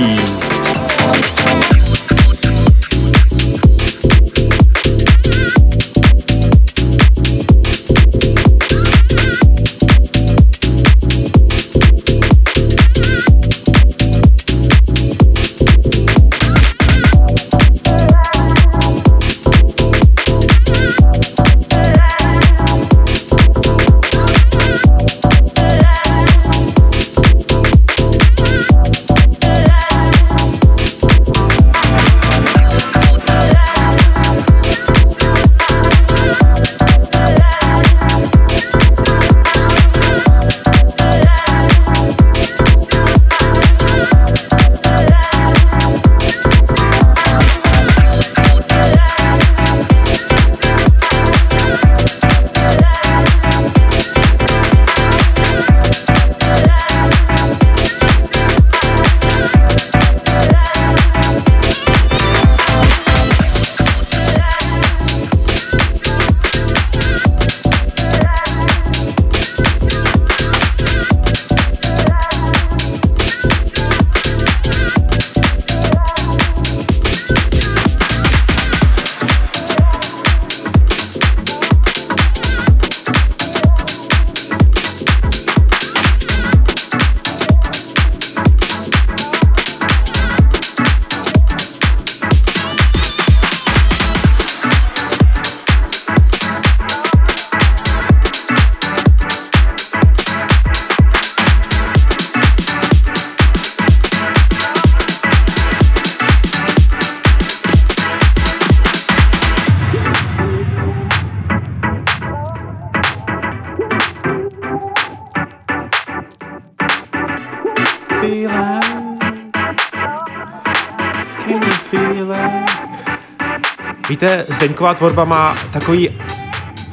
Zdeňková 124.84 124.98
tvorba 124.98 125.24
má 125.24 125.54
takový 125.70 126.10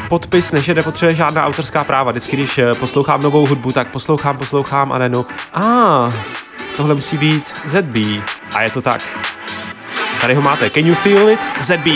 podpis, 0.09 0.51
než 0.51 0.67
je 0.67 0.73
nepotřebuje 0.73 1.15
žádná 1.15 1.45
autorská 1.45 1.83
práva. 1.83 2.11
Vždycky, 2.11 2.35
když 2.35 2.57
eh, 2.57 2.73
poslouchám 2.73 3.21
novou 3.21 3.45
hudbu, 3.45 3.71
tak 3.71 3.87
poslouchám, 3.87 4.37
poslouchám 4.37 4.91
a 4.91 4.97
nenu. 4.97 5.25
A 5.53 5.61
ah, 5.61 6.13
tohle 6.77 6.95
musí 6.95 7.17
být 7.17 7.53
ZB. 7.65 7.95
A 8.55 8.61
je 8.61 8.69
to 8.69 8.81
tak. 8.81 9.01
Tady 10.21 10.33
ho 10.33 10.41
máte. 10.41 10.69
Can 10.69 10.87
you 10.87 10.95
feel 10.95 11.29
it? 11.29 11.51
ZB. 11.59 11.87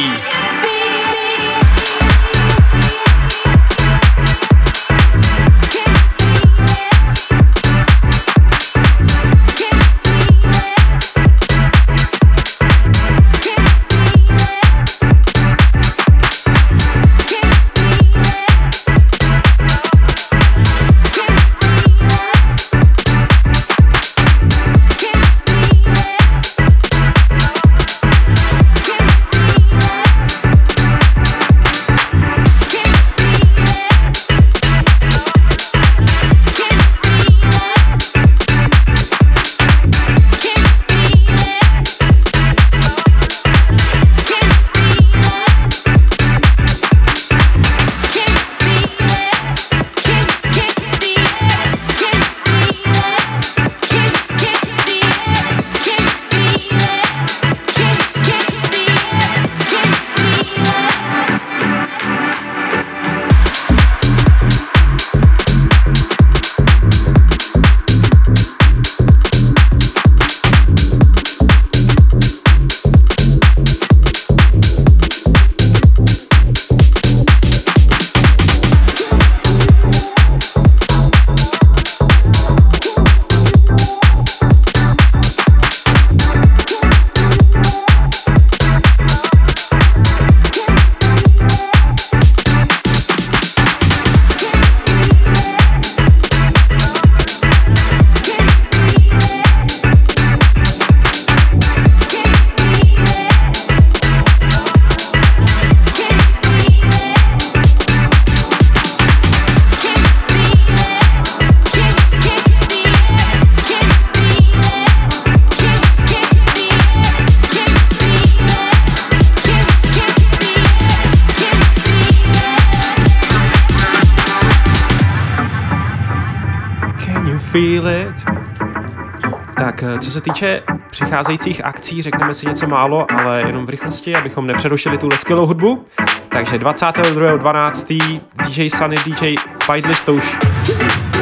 Týče 130.25 130.61
přicházejících 130.89 131.65
akcí, 131.65 132.01
řekneme 132.01 132.33
si 132.33 132.47
něco 132.47 132.67
málo, 132.67 133.11
ale 133.11 133.43
jenom 133.47 133.65
v 133.65 133.69
rychlosti, 133.69 134.15
abychom 134.15 134.47
nepřerušili 134.47 134.97
tuhle 134.97 135.17
skvělou 135.17 135.45
hudbu. 135.45 135.85
Takže 136.29 136.57
22.12. 136.57 138.21
DJ 138.47 138.69
Sunny, 138.69 138.95
DJ 138.95 139.35
Fightlist 139.63 140.05
to 140.05 140.13
už 140.13 140.37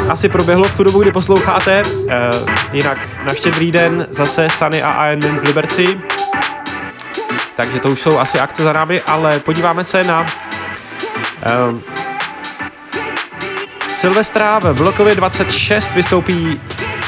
asi 0.10 0.30
proběhlo 0.30 0.64
v 0.64 0.78
tu 0.78 0.84
dobu, 0.84 1.02
kdy 1.02 1.12
posloucháte. 1.12 1.82
Uh, 1.86 2.12
jinak 2.74 2.98
na 3.26 3.34
štědrý 3.34 3.72
den 3.72 4.08
zase 4.10 4.50
Sunny 4.50 4.84
a 4.84 5.12
Iron 5.12 5.32
Man 5.32 5.40
v 5.40 5.44
Liberci. 5.44 6.00
Takže 7.56 7.80
to 7.80 7.92
už 7.92 8.00
jsou 8.00 8.20
asi 8.20 8.40
akce 8.40 8.64
za 8.64 8.74
námi, 8.74 9.02
ale 9.02 9.40
podíváme 9.40 9.84
se 9.84 10.04
na 10.04 10.26
um, 11.70 11.84
Silvestra 13.88 14.60
v 14.60 14.74
blokově 14.74 15.16
26 15.16 15.94
vystoupí 15.94 16.60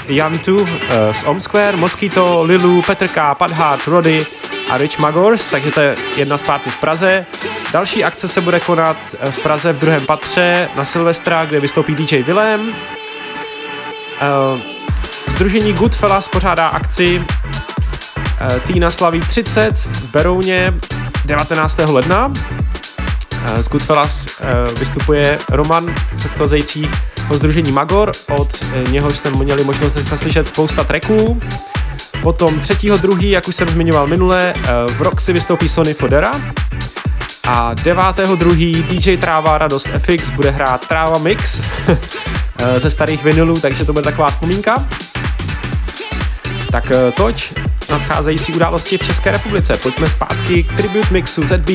Jan 0.07 0.39
Tu 0.39 0.55
uh, 0.55 0.67
z 1.11 1.23
Om 1.23 1.41
Square, 1.41 1.77
Mosquito, 1.77 2.43
Lilu, 2.43 2.81
Petr 2.81 3.07
K, 3.07 3.35
Padhart, 3.35 3.87
Rody 3.87 4.25
a 4.69 4.77
Rich 4.77 4.99
Magors, 4.99 5.49
takže 5.49 5.71
to 5.71 5.81
je 5.81 5.95
jedna 6.15 6.37
z 6.37 6.41
párty 6.41 6.69
v 6.69 6.77
Praze. 6.77 7.25
Další 7.71 8.03
akce 8.03 8.27
se 8.27 8.41
bude 8.41 8.59
konat 8.59 8.97
eh, 9.19 9.31
v 9.31 9.39
Praze 9.39 9.73
v 9.73 9.79
druhém 9.79 10.05
patře 10.05 10.69
na 10.75 10.85
Silvestra, 10.85 11.45
kde 11.45 11.59
vystoupí 11.59 11.95
DJ 11.95 12.23
Willem. 12.23 12.61
Uh, 12.61 12.67
Združení 15.27 15.73
Goodfellas 15.73 16.27
pořádá 16.27 16.67
akci 16.67 17.23
Týna 18.67 18.91
slaví 18.91 19.19
30 19.19 19.75
v 19.75 20.11
Berouně 20.11 20.73
19. 21.25 21.77
ledna. 21.77 22.33
Z 23.59 23.69
Goodfellas 23.69 24.27
vystupuje 24.79 25.39
Roman 25.49 25.95
předchozejících 26.15 26.89
o 27.29 27.37
združení 27.37 27.71
Magor, 27.71 28.11
od 28.29 28.65
eh, 28.73 28.91
něhož 28.91 29.17
jsme 29.17 29.31
měli 29.31 29.63
možnost 29.63 29.97
slyšet 30.15 30.47
spousta 30.47 30.83
tracků. 30.83 31.41
Potom 32.21 32.59
třetího 32.59 32.97
druhý, 32.97 33.29
jak 33.29 33.47
už 33.47 33.55
jsem 33.55 33.69
zmiňoval 33.69 34.07
minule, 34.07 34.53
eh, 34.55 34.61
v 34.91 35.01
Roxy 35.01 35.33
vystoupí 35.33 35.69
Sony 35.69 35.93
Fodera. 35.93 36.31
A 37.47 37.73
devátého 37.73 38.35
druhý 38.35 38.83
DJ 38.83 39.17
Tráva 39.17 39.57
Radost 39.57 39.87
FX 39.87 40.29
bude 40.29 40.51
hrát 40.51 40.87
Tráva 40.87 41.17
Mix 41.17 41.61
eh, 41.87 42.79
ze 42.79 42.89
starých 42.89 43.23
vinylů, 43.23 43.59
takže 43.59 43.85
to 43.85 43.93
bude 43.93 44.03
taková 44.03 44.29
vzpomínka. 44.29 44.87
Tak 46.71 46.91
toť 47.13 47.53
nadcházející 47.91 48.53
události 48.53 48.97
v 48.97 49.03
České 49.03 49.31
republice. 49.31 49.77
Pojďme 49.77 50.09
zpátky 50.09 50.63
k 50.63 50.73
Tribute 50.73 51.07
Mixu 51.11 51.43
ZB. 51.43 51.69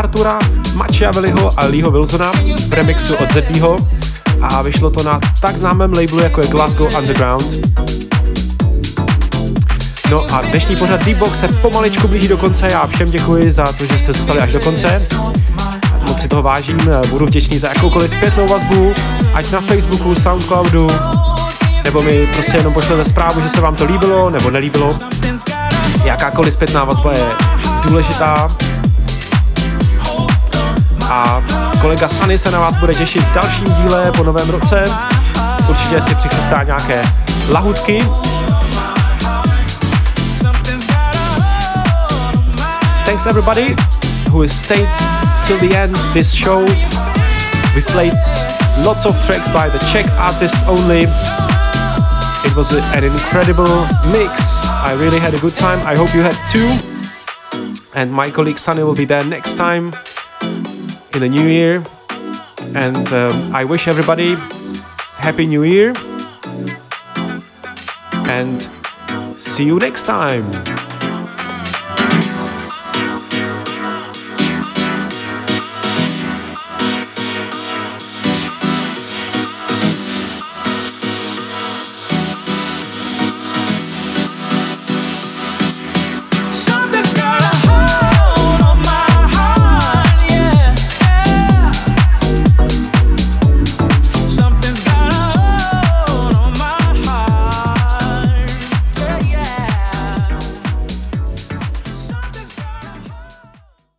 Artura 0.00 0.38
Machiavelliho 0.74 1.60
a 1.60 1.64
Leeho 1.64 1.90
Wilsona 1.90 2.32
v 2.68 2.72
remixu 2.72 3.14
od 3.14 3.32
Zedbyho 3.32 3.76
a 4.42 4.62
vyšlo 4.62 4.90
to 4.90 5.02
na 5.02 5.20
tak 5.40 5.56
známém 5.56 5.92
labelu 5.92 6.20
jako 6.20 6.40
je 6.40 6.48
Glasgow 6.48 6.94
Underground. 6.98 7.66
No 10.10 10.26
a 10.32 10.42
dnešní 10.42 10.76
pořad 10.76 11.04
D-Box 11.04 11.40
se 11.40 11.48
pomaličku 11.48 12.08
blíží 12.08 12.28
do 12.28 12.36
konce. 12.36 12.68
Já 12.70 12.86
všem 12.86 13.10
děkuji 13.10 13.50
za 13.50 13.64
to, 13.64 13.86
že 13.86 13.98
jste 13.98 14.12
zůstali 14.12 14.40
až 14.40 14.52
do 14.52 14.60
konce. 14.60 15.08
Moc 16.08 16.20
si 16.20 16.28
toho 16.28 16.42
vážím, 16.42 16.78
budu 17.10 17.26
vděčný 17.26 17.58
za 17.58 17.68
jakoukoliv 17.68 18.10
zpětnou 18.10 18.46
vazbu, 18.46 18.92
ať 19.34 19.50
na 19.50 19.60
Facebooku, 19.60 20.14
Soundcloudu, 20.14 20.86
nebo 21.84 22.02
mi 22.02 22.26
prostě 22.26 22.56
jenom 22.56 22.74
pošlete 22.74 23.04
zprávu, 23.04 23.40
že 23.40 23.48
se 23.48 23.60
vám 23.60 23.76
to 23.76 23.84
líbilo 23.84 24.30
nebo 24.30 24.50
nelíbilo. 24.50 24.98
Jakákoliv 26.04 26.52
zpětná 26.54 26.84
vazba 26.84 27.12
je 27.12 27.26
důležitá. 27.84 28.48
A 31.10 31.42
kolega 31.80 32.08
Sunny 32.08 32.38
se 32.38 32.50
na 32.50 32.58
vás 32.58 32.74
bude 32.74 32.94
těšit 32.94 33.22
v 33.22 33.32
dalším 33.32 33.72
díle 33.72 34.12
po 34.16 34.24
novém 34.24 34.50
roce. 34.50 34.84
Určitě 35.68 36.02
si 36.02 36.14
přichystá 36.14 36.62
nějaké 36.62 37.02
lahutky. 37.48 38.04
Thanks 43.04 43.26
everybody 43.26 43.76
who 44.28 44.42
has 44.42 44.52
stayed 44.52 44.88
till 45.46 45.58
the 45.58 45.76
end 45.76 45.96
this 46.12 46.34
show. 46.34 46.64
We 47.74 47.82
played 47.92 48.14
lots 48.84 49.06
of 49.06 49.26
tracks 49.26 49.48
by 49.48 49.70
the 49.70 49.78
Czech 49.78 50.06
artists 50.18 50.62
only. 50.68 51.08
It 52.44 52.54
was 52.54 52.72
an 52.72 53.04
incredible 53.04 53.86
mix. 54.12 54.60
I 54.84 54.94
really 54.94 55.20
had 55.20 55.34
a 55.34 55.38
good 55.38 55.56
time. 55.56 55.80
I 55.86 55.96
hope 55.96 56.14
you 56.14 56.22
had 56.22 56.36
too. 56.52 56.68
And 57.94 58.12
my 58.12 58.30
colleague 58.30 58.58
Sunny 58.58 58.84
will 58.84 58.94
be 58.94 59.06
there 59.06 59.24
next 59.24 59.56
time 59.56 59.92
in 61.14 61.20
the 61.20 61.28
new 61.28 61.46
year. 61.46 61.84
and 62.74 63.12
um, 63.12 63.54
I 63.54 63.64
wish 63.64 63.88
everybody 63.88 64.36
happy 65.18 65.46
new 65.46 65.64
year 65.64 65.92
and 68.28 68.68
see 69.34 69.64
you 69.64 69.78
next 69.78 70.04
time. 70.04 70.44